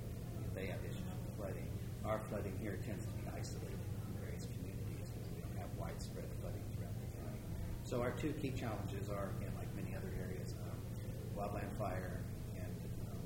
they 0.52 0.68
have 0.68 0.82
issues 0.84 1.00
with 1.00 1.32
flooding. 1.40 1.68
Our 2.04 2.20
flooding 2.28 2.52
here 2.60 2.76
tends 2.84 3.08
to 3.08 3.12
be 3.16 3.24
isolated 3.32 3.80
in 3.80 4.12
various 4.20 4.44
communities 4.52 5.08
because 5.08 5.28
we 5.32 5.40
don't 5.40 5.56
have 5.56 5.72
widespread 5.80 6.28
flooding 6.44 6.64
throughout 6.76 6.92
the 7.00 7.08
county. 7.16 7.42
So 7.90 7.98
our 8.06 8.14
two 8.14 8.30
key 8.38 8.54
challenges 8.54 9.10
are, 9.10 9.34
again, 9.42 9.50
like 9.58 9.66
many 9.74 9.98
other 9.98 10.14
areas, 10.22 10.54
um, 10.62 10.78
wildland 11.34 11.74
fire 11.74 12.22
and, 12.54 12.70
um, 13.10 13.18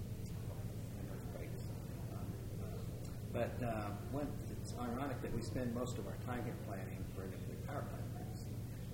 and 0.97 1.04
earthquakes. 1.12 1.68
Um, 2.16 2.25
uh, 2.64 2.80
but 3.28 3.52
uh, 3.61 3.92
one, 4.09 4.25
it's 4.49 4.73
ironic 4.80 5.21
that 5.21 5.37
we 5.37 5.44
spend 5.44 5.76
most 5.76 6.00
of 6.00 6.09
our 6.09 6.16
time 6.25 6.40
here 6.49 6.56
planning 6.64 7.04
for 7.12 7.28
a 7.28 7.28
nuclear 7.28 7.61
power 7.68 7.85
plant 7.92 8.04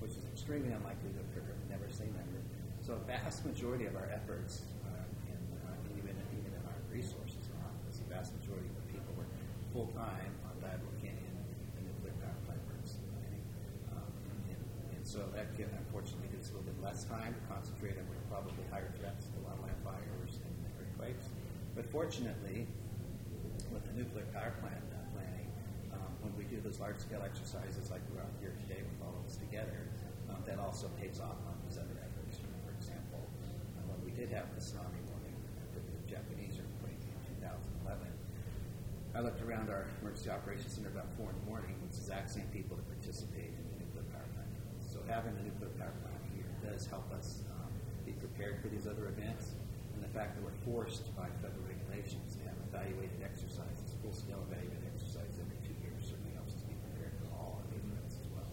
which 0.00 0.16
is 0.16 0.24
extremely 0.32 0.72
unlikely 0.72 1.12
to 1.12 1.20
occur. 1.30 1.44
Never 1.68 1.86
say 1.92 2.08
never. 2.16 2.40
So 2.80 2.96
a 2.96 3.02
vast 3.04 3.44
majority 3.44 3.84
of 3.84 3.94
our 3.94 4.08
efforts, 4.08 4.64
uh, 4.88 5.04
and 5.28 5.44
uh, 5.68 5.98
even 6.00 6.16
even 6.34 6.50
in 6.50 6.64
our 6.66 6.80
resources, 6.90 7.46
a 7.52 8.08
vast 8.08 8.32
majority 8.40 8.64
of 8.64 8.74
the 8.80 8.86
people 8.96 9.12
work 9.14 9.28
full 9.76 9.92
time 9.92 10.32
on 10.48 10.56
Diablo 10.58 10.88
Canyon 11.04 11.36
and 11.76 11.84
nuclear 11.84 12.16
power 12.24 12.34
plant 12.48 12.58
emergency 12.64 13.04
planning. 13.12 13.44
Um, 13.92 14.08
and, 14.48 14.56
and 14.56 14.98
so 15.10 15.26
that 15.34 15.50
can, 15.58 15.66
unfortunately 15.74 16.30
gives 16.30 16.50
a 16.50 16.52
little 16.54 16.70
bit 16.70 16.78
less 16.78 17.02
time 17.10 17.34
to 17.34 17.42
concentrate 17.50 17.98
on 17.98 18.06
where 18.06 18.22
probably 18.30 18.62
higher 18.70 18.94
threats 18.94 19.26
to 19.34 19.42
wildland 19.42 19.74
fires 19.82 20.38
and 20.38 20.54
earthquakes. 20.78 21.26
But 21.74 21.82
fortunately, 21.90 22.70
with 23.74 23.82
the 23.90 23.94
nuclear 23.98 24.22
power 24.30 24.54
plant 24.62 24.86
uh, 24.94 25.02
planning, 25.10 25.50
um, 25.90 26.14
when 26.22 26.30
we 26.38 26.46
do 26.46 26.62
those 26.62 26.78
large 26.78 27.02
scale 27.02 27.26
exercises 27.26 27.90
like 27.90 28.06
we're 28.14 28.22
out 28.22 28.30
here 28.38 28.54
today 28.62 28.86
with 28.86 29.02
all 29.02 29.10
of 29.18 29.26
us 29.26 29.34
together, 29.34 29.90
um, 30.30 30.46
that 30.46 30.62
also 30.62 30.86
pays 31.02 31.18
off 31.18 31.42
on 31.42 31.58
these 31.66 31.74
other 31.74 31.98
efforts. 31.98 32.38
For 32.62 32.70
example, 32.78 33.26
uh, 33.26 33.90
when 33.90 33.98
we 34.06 34.14
did 34.14 34.30
have 34.30 34.46
the 34.54 34.62
tsunami 34.62 35.02
warning 35.10 35.34
after 35.66 35.82
the 35.82 35.98
Japanese 36.06 36.54
earthquake 36.54 37.02
in 37.02 37.18
2011, 37.42 38.06
I 39.10 39.26
looked 39.26 39.42
around 39.42 39.74
our 39.74 39.90
emergency 39.98 40.30
operations 40.30 40.78
center 40.78 40.94
about 40.94 41.10
four 41.18 41.34
in 41.34 41.36
the 41.42 41.46
morning. 41.50 41.74
It's 41.90 41.98
the 41.98 42.06
exact 42.06 42.30
same 42.30 42.46
people 42.54 42.78
that 42.78 42.86
participate 42.86 43.50
in 43.58 43.64
the 43.74 43.82
nuclear 43.82 44.06
power 44.14 44.22
plant. 44.38 44.46
So 44.90 44.99
having 45.10 45.34
the 45.34 45.42
nuclear 45.42 45.70
power 45.74 45.92
plant 46.06 46.22
here 46.30 46.46
does 46.62 46.86
help 46.86 47.10
us 47.12 47.42
um, 47.50 47.70
be 48.06 48.12
prepared 48.12 48.62
for 48.62 48.68
these 48.68 48.86
other 48.86 49.10
events. 49.10 49.58
And 49.94 50.04
the 50.04 50.12
fact 50.14 50.38
that 50.38 50.42
we're 50.46 50.62
forced 50.64 51.14
by 51.16 51.26
federal 51.42 51.66
regulations 51.66 52.38
to 52.38 52.46
have 52.46 52.56
evaluated 52.70 53.18
exercises, 53.22 53.98
full-scale 54.02 54.38
evaluated 54.48 54.86
exercises 54.94 55.42
every 55.42 55.58
two 55.66 55.74
years, 55.82 56.06
certainly 56.06 56.30
helps 56.38 56.54
us 56.54 56.62
be 56.62 56.78
prepared 56.78 57.12
for 57.18 57.26
all 57.34 57.58
of 57.58 57.66
the 57.74 57.82
events 57.82 58.22
as 58.22 58.26
well. 58.30 58.46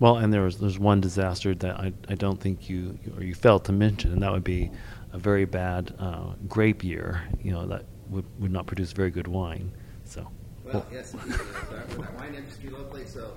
Well, 0.00 0.16
and 0.16 0.32
there 0.32 0.42
was 0.42 0.58
there's 0.58 0.78
one 0.78 1.00
disaster 1.00 1.54
that 1.54 1.76
I, 1.76 1.92
I 2.08 2.14
don't 2.14 2.40
think 2.40 2.68
you 2.68 2.98
or 3.16 3.22
you 3.22 3.34
failed 3.34 3.64
to 3.66 3.72
mention, 3.72 4.12
and 4.12 4.22
that 4.22 4.32
would 4.32 4.44
be 4.44 4.70
a 5.12 5.18
very 5.18 5.44
bad 5.44 5.94
uh, 5.98 6.32
grape 6.48 6.82
year. 6.82 7.22
You 7.42 7.52
know 7.52 7.66
that 7.66 7.84
would, 8.08 8.24
would 8.40 8.50
not 8.50 8.66
produce 8.66 8.92
very 8.92 9.10
good 9.10 9.28
wine. 9.28 9.70
So. 10.04 10.26
Well, 10.64 10.84
yes, 10.92 11.14
indeed. 11.14 11.38
With 11.38 12.00
our 12.00 12.12
wine 12.18 12.34
industry 12.34 12.68
locally, 12.68 13.06
so 13.06 13.34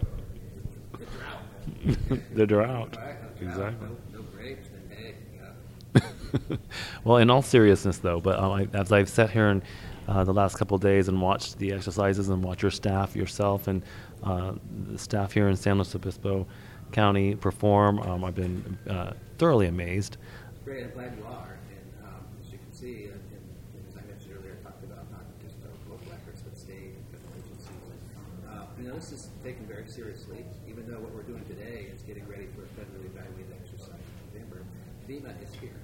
the 1.86 1.96
drought. 1.96 2.36
the 2.36 2.48
drought. 2.48 2.98
Right, 2.98 3.15
no 3.22 3.29
drought, 3.29 3.41
Exactly. 3.41 3.88
No, 4.13 4.20
no 4.20 4.25
grapes, 4.36 4.67
then 4.70 4.98
hey, 4.98 5.15
you 5.34 6.41
know. 6.51 6.58
well, 7.03 7.17
in 7.17 7.29
all 7.29 7.41
seriousness, 7.41 7.98
though, 7.98 8.20
but 8.20 8.39
um, 8.39 8.51
I, 8.51 8.67
as 8.74 8.91
I've 8.91 9.10
sat 9.10 9.29
here 9.29 9.50
and 9.50 9.62
uh, 10.08 10.24
the 10.24 10.34
last 10.34 10.58
couple 10.58 10.75
of 10.75 10.81
days 10.81 11.08
and 11.08 11.22
watched 11.22 11.58
the 11.58 11.72
exercises 11.74 12.29
and 12.29 12.43
watched 12.43 12.62
your 12.62 12.72
staff, 12.72 13.15
yourself, 13.15 13.67
and 13.67 13.84
uh, 14.24 14.53
the 14.88 14.98
staff 14.98 15.31
here 15.31 15.48
in 15.48 15.55
San 15.55 15.77
Luis 15.77 15.93
Obispo 15.96 16.46
County 16.91 17.36
perform, 17.36 18.00
um, 18.00 18.24
I've 18.25 18.36
been 18.36 18.77
uh, 18.89 19.13
thoroughly 19.38 19.67
amazed. 19.67 20.17
Great, 20.65 20.84
I'm 20.84 20.91
glad 20.91 21.15
you 21.17 21.24
are. 21.25 21.58
And 21.72 22.05
um, 22.05 22.24
as 22.43 22.51
you 22.51 22.58
can 22.58 22.74
see, 22.74 23.05
and, 23.05 23.13
and 23.13 23.88
as 23.89 23.96
I 23.96 24.01
mentioned 24.08 24.36
earlier, 24.38 24.58
I 24.60 24.63
talked 24.63 24.84
about 24.84 25.10
not 25.12 25.24
just 25.41 25.55
our 25.63 25.72
local 25.89 26.12
efforts, 26.12 26.41
but 26.41 26.58
state 26.58 26.91
and 26.93 27.05
federal 27.10 27.31
agencies. 27.39 27.72
And, 27.72 28.60
uh, 28.60 28.65
you 28.81 28.89
know, 28.89 28.95
this 28.97 29.11
is 29.13 29.29
taken 29.45 29.61
very 29.69 29.85
seriously, 29.85 30.41
even 30.65 30.89
though 30.89 30.97
what 30.97 31.13
we're 31.13 31.29
doing 31.29 31.45
today 31.45 31.85
is 31.93 32.01
getting 32.01 32.25
ready 32.25 32.50
for 32.57 32.65
a 32.65 32.69
federally 32.73 33.05
evaluated 33.13 33.53
exercise 33.61 34.01
in 34.01 34.17
November. 34.33 34.65
FEMA 35.05 35.38
is 35.38 35.53
here. 35.61 35.77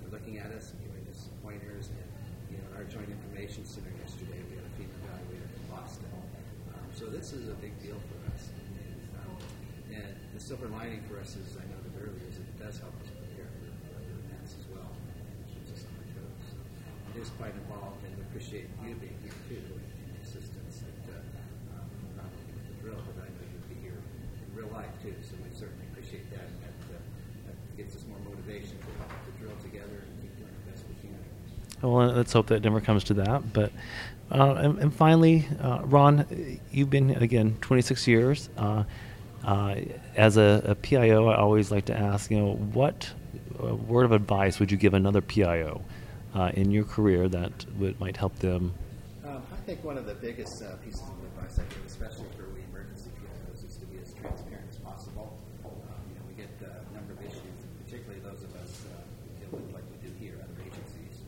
They're 0.00 0.08
looking 0.08 0.40
at 0.40 0.48
us 0.56 0.72
giving 0.80 1.04
us 1.12 1.28
pointers. 1.44 1.92
And, 1.92 2.08
you 2.48 2.56
know, 2.56 2.80
our 2.80 2.88
Joint 2.88 3.12
Information 3.12 3.68
Center 3.68 3.92
yesterday, 4.00 4.40
we 4.48 4.56
had 4.56 4.64
a 4.64 4.72
FEMA 4.80 4.96
evaluator 5.04 5.48
from 5.52 5.64
Boston. 5.68 6.08
Um, 6.72 6.88
so 6.96 7.12
this 7.12 7.36
is 7.36 7.52
a 7.52 7.56
big 7.60 7.76
deal 7.84 8.00
for 8.08 8.18
us. 8.32 8.48
And, 8.56 9.04
um, 9.20 9.36
and 9.92 10.16
the 10.32 10.40
silver 10.40 10.72
lining 10.72 11.04
for 11.12 11.20
us 11.20 11.36
is, 11.36 11.60
I 11.60 11.64
noted 11.68 11.92
earlier, 12.00 12.24
is 12.24 12.40
it 12.40 12.56
does 12.56 12.80
help 12.80 12.96
us 13.04 13.12
prepare 13.20 13.52
for 13.60 13.68
other 14.00 14.16
events 14.16 14.56
as 14.56 14.64
well. 14.72 14.88
It 15.44 15.60
keeps 15.60 15.76
us 15.76 15.84
on 15.84 15.92
our 15.92 16.08
toes. 16.16 16.40
So 16.48 16.56
it 16.56 17.16
is 17.20 17.28
quite 17.36 17.52
involved, 17.52 18.00
and 18.08 18.16
we 18.16 18.24
appreciate 18.32 18.72
you 18.80 18.96
being 18.96 19.20
here 19.20 19.36
too, 19.44 19.60
and 19.60 20.08
the 20.08 20.24
assistance 20.24 20.80
that 20.80 21.20
uh, 21.20 21.82
um, 21.82 21.88
not 22.16 22.30
only 22.30 22.54
with 22.54 22.66
the 22.70 22.76
drill, 22.82 23.00
but 23.02 23.26
I 23.26 23.28
know 23.30 23.44
you'll 23.50 23.70
be 23.70 23.78
here 23.82 23.98
in 23.98 24.48
real 24.54 24.70
life 24.74 24.89
too. 25.02 25.14
So 25.22 25.36
we 25.42 25.50
certainly 25.54 25.86
appreciate 25.92 26.30
that, 26.30 26.46
and 26.46 26.58
that, 26.62 26.94
uh, 26.94 26.98
that 27.46 27.76
gives 27.76 27.96
us 27.96 28.04
more 28.08 28.18
motivation 28.24 28.78
to, 28.78 28.92
to 29.30 29.38
drill 29.38 29.56
together 29.62 30.04
and 30.04 30.22
keep 30.22 30.36
doing 30.36 30.54
the 30.64 30.70
best 30.70 30.84
we 30.88 30.94
can. 31.00 31.16
Well, 31.82 32.08
let's 32.12 32.32
hope 32.32 32.48
that 32.48 32.56
it 32.56 32.64
never 32.64 32.80
comes 32.80 33.04
to 33.04 33.14
that. 33.14 33.52
But 33.52 33.72
uh, 34.30 34.54
and, 34.58 34.78
and, 34.78 34.94
finally, 34.94 35.46
uh, 35.60 35.80
Ron, 35.82 36.60
you've 36.70 36.90
been 36.90 37.10
again 37.10 37.56
26 37.60 38.06
years. 38.06 38.48
Uh, 38.56 38.84
uh 39.44 39.74
as 40.16 40.36
a, 40.36 40.62
a, 40.66 40.74
PIO, 40.74 41.28
I 41.28 41.36
always 41.36 41.70
like 41.70 41.86
to 41.86 41.96
ask, 41.96 42.30
you 42.30 42.38
know, 42.38 42.52
what 42.52 43.10
uh, 43.60 43.74
word 43.74 44.04
of 44.04 44.12
advice 44.12 44.60
would 44.60 44.70
you 44.70 44.76
give 44.76 44.94
another 44.94 45.20
PIO 45.20 45.82
uh, 46.34 46.52
in 46.54 46.70
your 46.70 46.84
career 46.84 47.28
that 47.28 47.64
would, 47.78 47.98
might 47.98 48.16
help 48.16 48.36
them? 48.38 48.74
Um, 49.24 49.42
I 49.52 49.56
think 49.66 49.82
one 49.82 49.98
of 49.98 50.06
the 50.06 50.14
biggest 50.14 50.62
pieces 50.84 51.00
of 51.00 51.24
advice 51.24 51.58
I 51.58 51.62
give, 51.74 51.84
especially 51.86 52.26
for 52.36 52.46
we 52.54 52.62
emergency 52.70 53.10
PIOs, 53.18 53.66
is 53.66 53.76
to 53.78 53.86
be 53.86 53.98
as 53.98 54.12
transparent 54.14 54.68
as 54.70 54.76
possible. 54.76 55.36
Um, 55.64 55.72
you 56.06 56.14
know, 56.14 56.24
we 56.28 56.34
get 56.34 56.50
a 56.60 56.94
number 56.94 57.14
of 57.14 57.20
issues, 57.20 57.58
particularly 57.84 58.20
those 58.20 58.44
of 58.44 58.54
us 58.62 58.84
who 58.84 59.50
deal 59.50 59.58
with, 59.58 59.74
like 59.74 59.84
we 59.90 60.06
do 60.06 60.14
here, 60.20 60.36
other 60.38 60.62
agencies. 60.62 61.20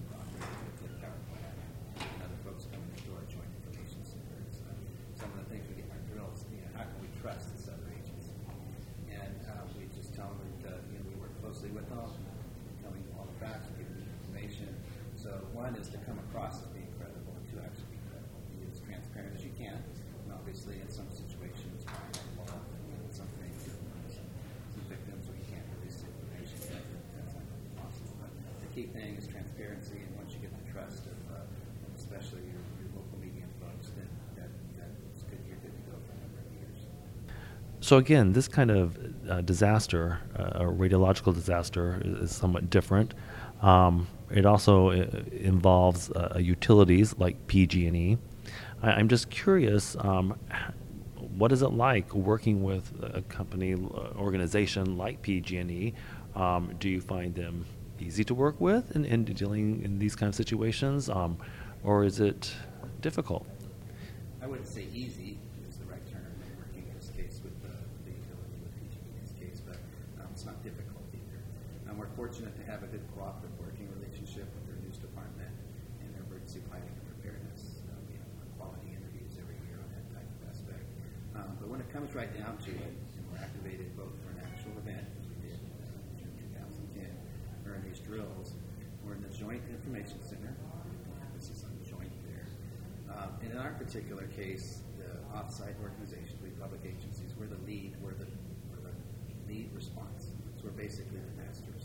one 15.62 15.76
is 15.76 15.86
to 15.86 15.98
come 16.02 16.18
across 16.26 16.58
as 16.58 16.66
being 16.74 16.90
credible, 16.98 17.30
and 17.38 17.46
two, 17.46 17.60
actually 17.62 17.94
be 17.94 18.02
credible. 18.10 18.42
Be 18.50 18.66
as 18.66 18.82
transparent 18.82 19.30
as 19.30 19.46
you 19.46 19.54
can. 19.54 19.78
And 19.78 20.34
obviously, 20.34 20.82
in 20.82 20.90
some 20.90 21.06
situations, 21.06 21.86
law, 22.34 22.50
in 22.50 23.14
some 23.14 23.30
things, 23.38 23.70
some, 23.70 24.26
some 24.74 24.84
victims, 24.90 25.22
we 25.30 25.38
can't 25.46 25.62
release 25.78 26.02
information. 26.02 26.58
That's 26.66 27.38
not 27.38 27.46
really 27.46 27.72
possible. 27.78 28.10
But 28.18 28.34
the 28.58 28.71
key 28.82 28.88
thing 28.88 29.16
is 29.16 29.26
transparency, 29.26 29.96
and 29.96 30.16
once 30.16 30.32
you 30.32 30.40
get 30.40 30.50
the 30.64 30.72
trust 30.72 31.06
of, 31.06 31.34
uh, 31.34 31.38
especially 31.96 32.40
your, 32.40 32.62
your 32.80 32.90
local 32.96 33.18
media 33.20 33.44
folks, 33.60 33.90
then 33.96 34.08
that, 34.36 34.48
that's 34.78 35.22
good. 35.22 35.38
You're 35.46 35.56
good 35.58 35.74
to 35.74 35.90
go 35.90 35.96
for 36.06 36.12
a 36.12 36.20
number 36.20 36.38
of 36.38 36.52
years. 36.52 36.86
So 37.80 37.96
again, 37.98 38.32
this 38.32 38.48
kind 38.48 38.70
of 38.70 38.98
uh, 39.28 39.40
disaster, 39.42 40.20
uh, 40.36 40.64
a 40.64 40.64
radiological 40.64 41.34
disaster, 41.34 42.00
is, 42.04 42.30
is 42.30 42.36
somewhat 42.36 42.70
different. 42.70 43.14
Um, 43.60 44.08
it 44.30 44.46
also 44.46 44.90
uh, 44.90 45.06
involves 45.30 46.10
uh, 46.10 46.38
utilities 46.40 47.14
like 47.18 47.46
PG&E. 47.46 48.18
I, 48.82 49.00
am 49.00 49.08
just 49.08 49.30
curious, 49.30 49.96
um, 50.00 50.36
what 51.36 51.52
is 51.52 51.62
it 51.62 51.68
like 51.68 52.12
working 52.14 52.64
with 52.64 52.92
a 53.00 53.22
company, 53.22 53.76
organization 54.16 54.96
like 54.96 55.22
PG&E? 55.22 55.94
Um, 56.34 56.74
do 56.80 56.88
you 56.88 57.00
find 57.00 57.34
them 57.34 57.66
easy 58.02 58.24
to 58.24 58.34
work 58.34 58.60
with 58.60 58.94
in, 58.96 59.04
in 59.04 59.24
dealing 59.24 59.82
in 59.82 59.98
these 59.98 60.14
kind 60.16 60.28
of 60.28 60.34
situations, 60.34 61.08
um, 61.08 61.38
or 61.84 62.04
is 62.04 62.20
it 62.20 62.52
difficult? 63.00 63.46
I 64.42 64.46
wouldn't 64.46 64.66
say 64.66 64.86
easy 64.92 65.38
is 65.70 65.78
the 65.78 65.86
right 65.86 66.02
term 66.10 66.26
in 66.42 66.50
working 66.58 66.82
in 66.82 66.94
this 66.98 67.14
case 67.14 67.38
with 67.46 67.54
the, 67.62 67.74
the 68.02 68.10
utility 68.10 68.58
with 68.58 68.74
PG&E 68.82 68.98
in 68.98 69.14
this 69.22 69.34
case, 69.38 69.62
but 69.62 69.78
um, 70.18 70.26
it's 70.34 70.42
not 70.44 70.58
difficult 70.66 71.06
either. 71.14 71.38
And 71.86 71.94
we're 71.94 72.10
fortunate 72.18 72.58
to 72.58 72.64
have 72.66 72.82
a 72.82 72.90
good 72.90 73.06
cooperative 73.14 73.54
working 73.62 73.86
relationship 73.94 74.50
with 74.50 74.66
their 74.66 74.82
news 74.82 74.98
department 74.98 75.54
and 76.02 76.10
their 76.10 76.26
emergency 76.26 76.58
planning 76.66 76.90
and 76.90 77.06
preparedness. 77.06 77.86
Uh, 77.86 77.94
we 78.10 78.18
have 78.18 78.26
quality 78.58 78.90
interviews 78.90 79.38
every 79.38 79.54
year 79.70 79.78
on 79.78 79.88
that 79.94 80.06
type 80.10 80.26
of 80.26 80.40
aspect. 80.50 80.84
Um, 81.38 81.54
but 81.62 81.70
when 81.70 81.78
it 81.78 81.86
comes 81.94 82.10
right 82.18 82.30
down 82.34 82.58
to 82.66 82.74
it, 82.74 82.92
and 82.98 83.22
we're 83.30 83.38
activated 83.38 83.94
both 83.94 84.10
for 84.26 84.34
an 84.34 84.42
actual 84.42 84.74
event, 84.82 85.06
as 85.22 85.30
we 85.30 85.38
did 85.46 85.62
uh, 85.86 86.18
in 86.18 86.34
2010, 86.98 87.06
or 87.62 87.78
in 87.78 87.82
these 87.86 88.01
drills, 88.12 88.52
we're 89.06 89.14
in 89.14 89.22
the 89.24 89.32
Joint 89.32 89.64
Information 89.72 90.20
Center. 90.20 90.52
This 91.32 91.48
is 91.48 91.64
on 91.64 91.72
joint 91.80 92.12
there. 92.28 92.44
Um, 93.08 93.32
and 93.40 93.52
in 93.52 93.56
our 93.56 93.72
particular 93.72 94.28
case, 94.36 94.84
the 95.00 95.16
offsite 95.32 95.80
organizations, 95.80 96.36
we 96.44 96.50
public 96.60 96.84
agencies, 96.84 97.32
we're 97.40 97.48
the 97.48 97.56
lead, 97.64 97.96
we're 98.04 98.12
the, 98.12 98.28
we're 98.68 98.84
the 98.84 98.92
lead 99.48 99.72
response. 99.72 100.36
So 100.60 100.64
we're 100.68 100.76
basically 100.76 101.24
the 101.24 101.42
master 101.42 101.72
of. 101.72 101.80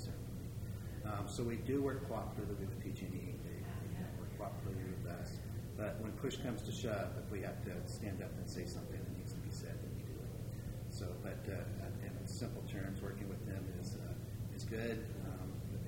Um, 1.07 1.23
so 1.31 1.43
we 1.43 1.55
do 1.63 1.81
work 1.81 2.03
cooperatively 2.11 2.59
with 2.59 2.83
PG&E. 2.83 3.07
They, 3.07 3.23
they 3.23 4.03
work 4.19 4.27
cooperatively 4.35 4.83
with 4.99 5.07
us. 5.07 5.31
But 5.77 5.95
when 6.01 6.11
push 6.19 6.35
comes 6.43 6.61
to 6.63 6.73
shove, 6.73 7.07
if 7.23 7.31
we 7.31 7.39
have 7.39 7.63
to 7.63 7.71
stand 7.85 8.21
up 8.21 8.35
and 8.35 8.49
say 8.49 8.65
something 8.65 8.99
that 8.99 9.17
needs 9.17 9.31
to 9.31 9.39
be 9.39 9.51
said, 9.51 9.79
then 9.79 9.91
we 9.95 10.03
do 10.03 10.19
it. 10.19 10.91
So, 10.91 11.07
but 11.23 11.39
uh, 11.47 11.63
in 12.03 12.27
simple 12.27 12.63
terms, 12.67 13.01
working 13.01 13.29
with 13.29 13.39
them 13.47 13.63
is 13.79 13.95
uh, 13.95 14.11
is 14.57 14.65
good 14.65 15.05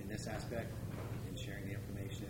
this 0.10 0.26
aspect 0.26 0.74
in 1.30 1.38
sharing 1.38 1.70
the 1.70 1.78
information. 1.78 2.28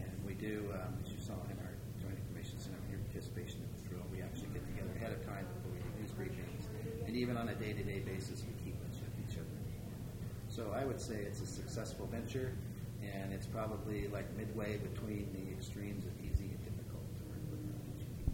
And 0.00 0.10
we 0.26 0.32
do, 0.34 0.72
um, 0.72 0.96
as 1.04 1.12
you 1.12 1.20
saw 1.20 1.36
in 1.52 1.56
our 1.60 1.76
joint 2.00 2.16
information 2.16 2.58
center, 2.58 2.80
your 2.88 2.98
participation 3.12 3.60
in 3.60 3.68
the 3.76 3.82
drill, 3.88 4.04
we 4.08 4.24
actually 4.24 4.48
get 4.56 4.64
together 4.64 4.90
ahead 4.96 5.12
of 5.12 5.20
time 5.28 5.44
before 5.54 5.76
we 5.76 5.84
do 5.84 5.90
news 6.00 6.12
briefings, 6.16 6.64
and 7.06 7.14
even 7.14 7.36
on 7.36 7.48
a 7.50 7.54
day-to-day 7.54 8.00
basis, 8.08 8.42
we 8.48 8.56
keep 8.64 8.72
in 8.72 8.88
touch 8.88 9.04
with 9.04 9.16
each 9.28 9.36
other. 9.36 9.60
so 10.48 10.72
I 10.74 10.84
would 10.84 11.00
say 11.00 11.16
it's 11.16 11.40
a 11.40 11.46
successful 11.46 12.08
venture, 12.10 12.56
and 13.04 13.32
it's 13.32 13.46
probably 13.46 14.08
like 14.08 14.24
midway 14.36 14.78
between 14.78 15.28
the 15.36 15.52
extremes 15.52 16.04
of 16.06 16.12
easy 16.24 16.48
and 16.48 16.58
difficult 16.64 17.04
to. 17.14 17.22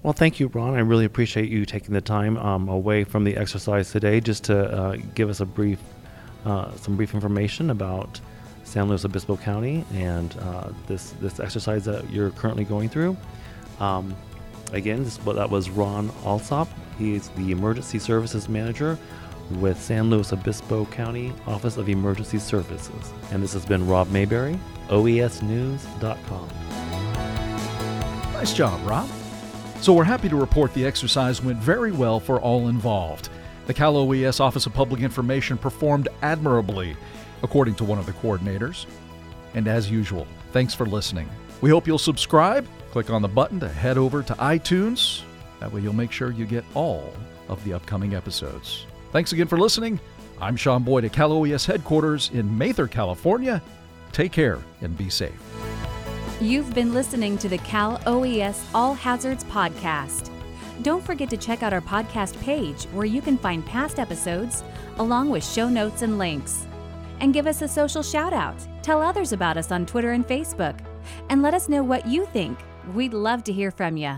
Well, 0.03 0.13
thank 0.13 0.39
you, 0.39 0.47
Ron. 0.49 0.75
I 0.75 0.81
really 0.81 1.05
appreciate 1.05 1.51
you 1.51 1.67
taking 1.67 1.93
the 1.93 2.01
time 2.01 2.37
um, 2.39 2.69
away 2.69 3.03
from 3.03 3.25
the 3.25 3.37
exercise 3.37 3.91
today 3.91 4.21
just 4.21 4.45
to 4.45 4.57
uh, 4.71 4.97
give 5.15 5.29
us 5.29 5.41
a 5.41 5.47
brief, 5.47 5.81
uh, 6.45 6.71
some 6.77 6.97
brief 6.97 7.15
information 7.15 7.71
about 7.71 8.21
San 8.67 8.89
Luis 8.89 9.05
Obispo 9.05 9.37
County 9.37 9.85
and 9.95 10.37
uh, 10.41 10.71
this 10.87 11.13
this 11.21 11.41
exercise 11.41 11.85
that 11.85 12.11
you're 12.11 12.31
currently 12.31 12.65
going 12.65 12.89
through. 12.89 13.17
Um, 13.81 14.15
again, 14.73 15.05
this, 15.05 15.17
that 15.19 15.49
was 15.49 15.71
Ron 15.71 16.11
Alsop. 16.25 16.69
He 16.99 17.15
is 17.15 17.29
the 17.31 17.53
Emergency 17.53 17.99
Services 17.99 18.49
Manager 18.49 18.99
with 19.53 19.81
San 19.81 20.11
Luis 20.11 20.33
Obispo 20.33 20.85
County 20.87 21.33
Office 21.47 21.77
of 21.77 21.89
Emergency 21.89 22.39
Services. 22.39 23.13
And 23.31 23.43
this 23.43 23.53
has 23.53 23.65
been 23.65 23.87
Rob 23.87 24.11
Mayberry, 24.11 24.59
OESnews.com. 24.89 26.49
Nice 28.33 28.53
job, 28.53 28.81
Rob. 28.87 29.09
So 29.81 29.93
we're 29.93 30.05
happy 30.05 30.29
to 30.29 30.37
report 30.37 30.75
the 30.75 30.85
exercise 30.85 31.43
went 31.43 31.59
very 31.59 31.93
well 31.93 32.19
for 32.19 32.41
all 32.41 32.69
involved. 32.69 33.29
The 33.67 33.75
Cal 33.75 33.97
OES 33.97 34.41
Office 34.41 34.67
of 34.67 34.75
Public 34.75 35.03
Information 35.03 35.59
performed 35.59 36.09
admirably, 36.23 36.97
according 37.47 37.77
to 37.77 37.85
one 37.85 37.99
of 37.99 38.07
the 38.07 38.13
coordinators. 38.13 38.87
And 39.55 39.69
as 39.69 39.91
usual, 39.91 40.27
thanks 40.53 40.75
for 40.75 40.85
listening. 40.85 41.29
We 41.61 41.71
hope 41.71 41.87
you'll 41.87 41.97
subscribe, 41.97 42.67
click 42.91 43.09
on 43.09 43.23
the 43.23 43.29
button 43.29 43.61
to 43.61 43.69
head 43.69 43.97
over 43.97 44.23
to 44.25 44.35
iTunes. 44.35 45.23
That 45.61 45.73
way 45.73 45.81
you'll 45.81 45.95
make 45.95 46.13
sure 46.13 46.33
you 46.33 46.45
get 46.45 46.65
all 46.75 47.15
of 47.49 47.63
the 47.65 47.73
upcoming 47.73 48.15
episodes. 48.15 48.85
Thanks 49.13 49.33
again 49.33 49.47
for 49.47 49.57
listening. 49.57 50.01
I'm 50.41 50.57
Sean 50.57 50.83
Boyd 50.83 51.05
at 51.05 51.13
Cal 51.13 51.33
OES 51.33 51.65
headquarters 51.65 52.31
in 52.35 52.59
Mather, 52.59 52.89
California. 52.89 53.63
Take 54.13 54.33
care 54.33 54.59
and 54.83 54.99
be 54.99 55.09
safe. 55.09 55.41
You've 56.41 56.75
been 56.75 56.93
listening 56.93 57.39
to 57.39 57.49
the 57.49 57.59
Cal 57.59 58.01
OES 58.07 58.67
All 58.75 58.93
Hazards 58.93 59.45
Podcast. 59.45 60.31
Don't 60.83 61.03
forget 61.03 61.31
to 61.31 61.39
check 61.39 61.63
out 61.63 61.73
our 61.73 61.81
podcast 61.81 62.39
page 62.43 62.85
where 62.93 63.07
you 63.07 63.23
can 63.23 63.39
find 63.39 63.65
past 63.65 63.99
episodes 63.99 64.63
along 64.99 65.31
with 65.31 65.45
show 65.45 65.71
notes 65.71 66.03
and 66.03 66.19
links. 66.19 66.67
And 67.21 67.33
give 67.33 67.47
us 67.47 67.63
a 67.63 67.69
social 67.69 68.03
shout 68.03 68.33
out. 68.33 68.67
Tell 68.83 69.03
others 69.03 69.33
about 69.33 69.57
us 69.57 69.73
on 69.73 69.87
Twitter 69.87 70.13
and 70.13 70.27
Facebook. 70.27 70.79
And 71.31 71.43
let 71.43 71.55
us 71.55 71.69
know 71.69 71.83
what 71.83 72.07
you 72.07 72.27
think. 72.27 72.59
We'd 72.95 73.15
love 73.15 73.43
to 73.45 73.53
hear 73.53 73.71
from 73.71 73.97
you. 73.97 74.17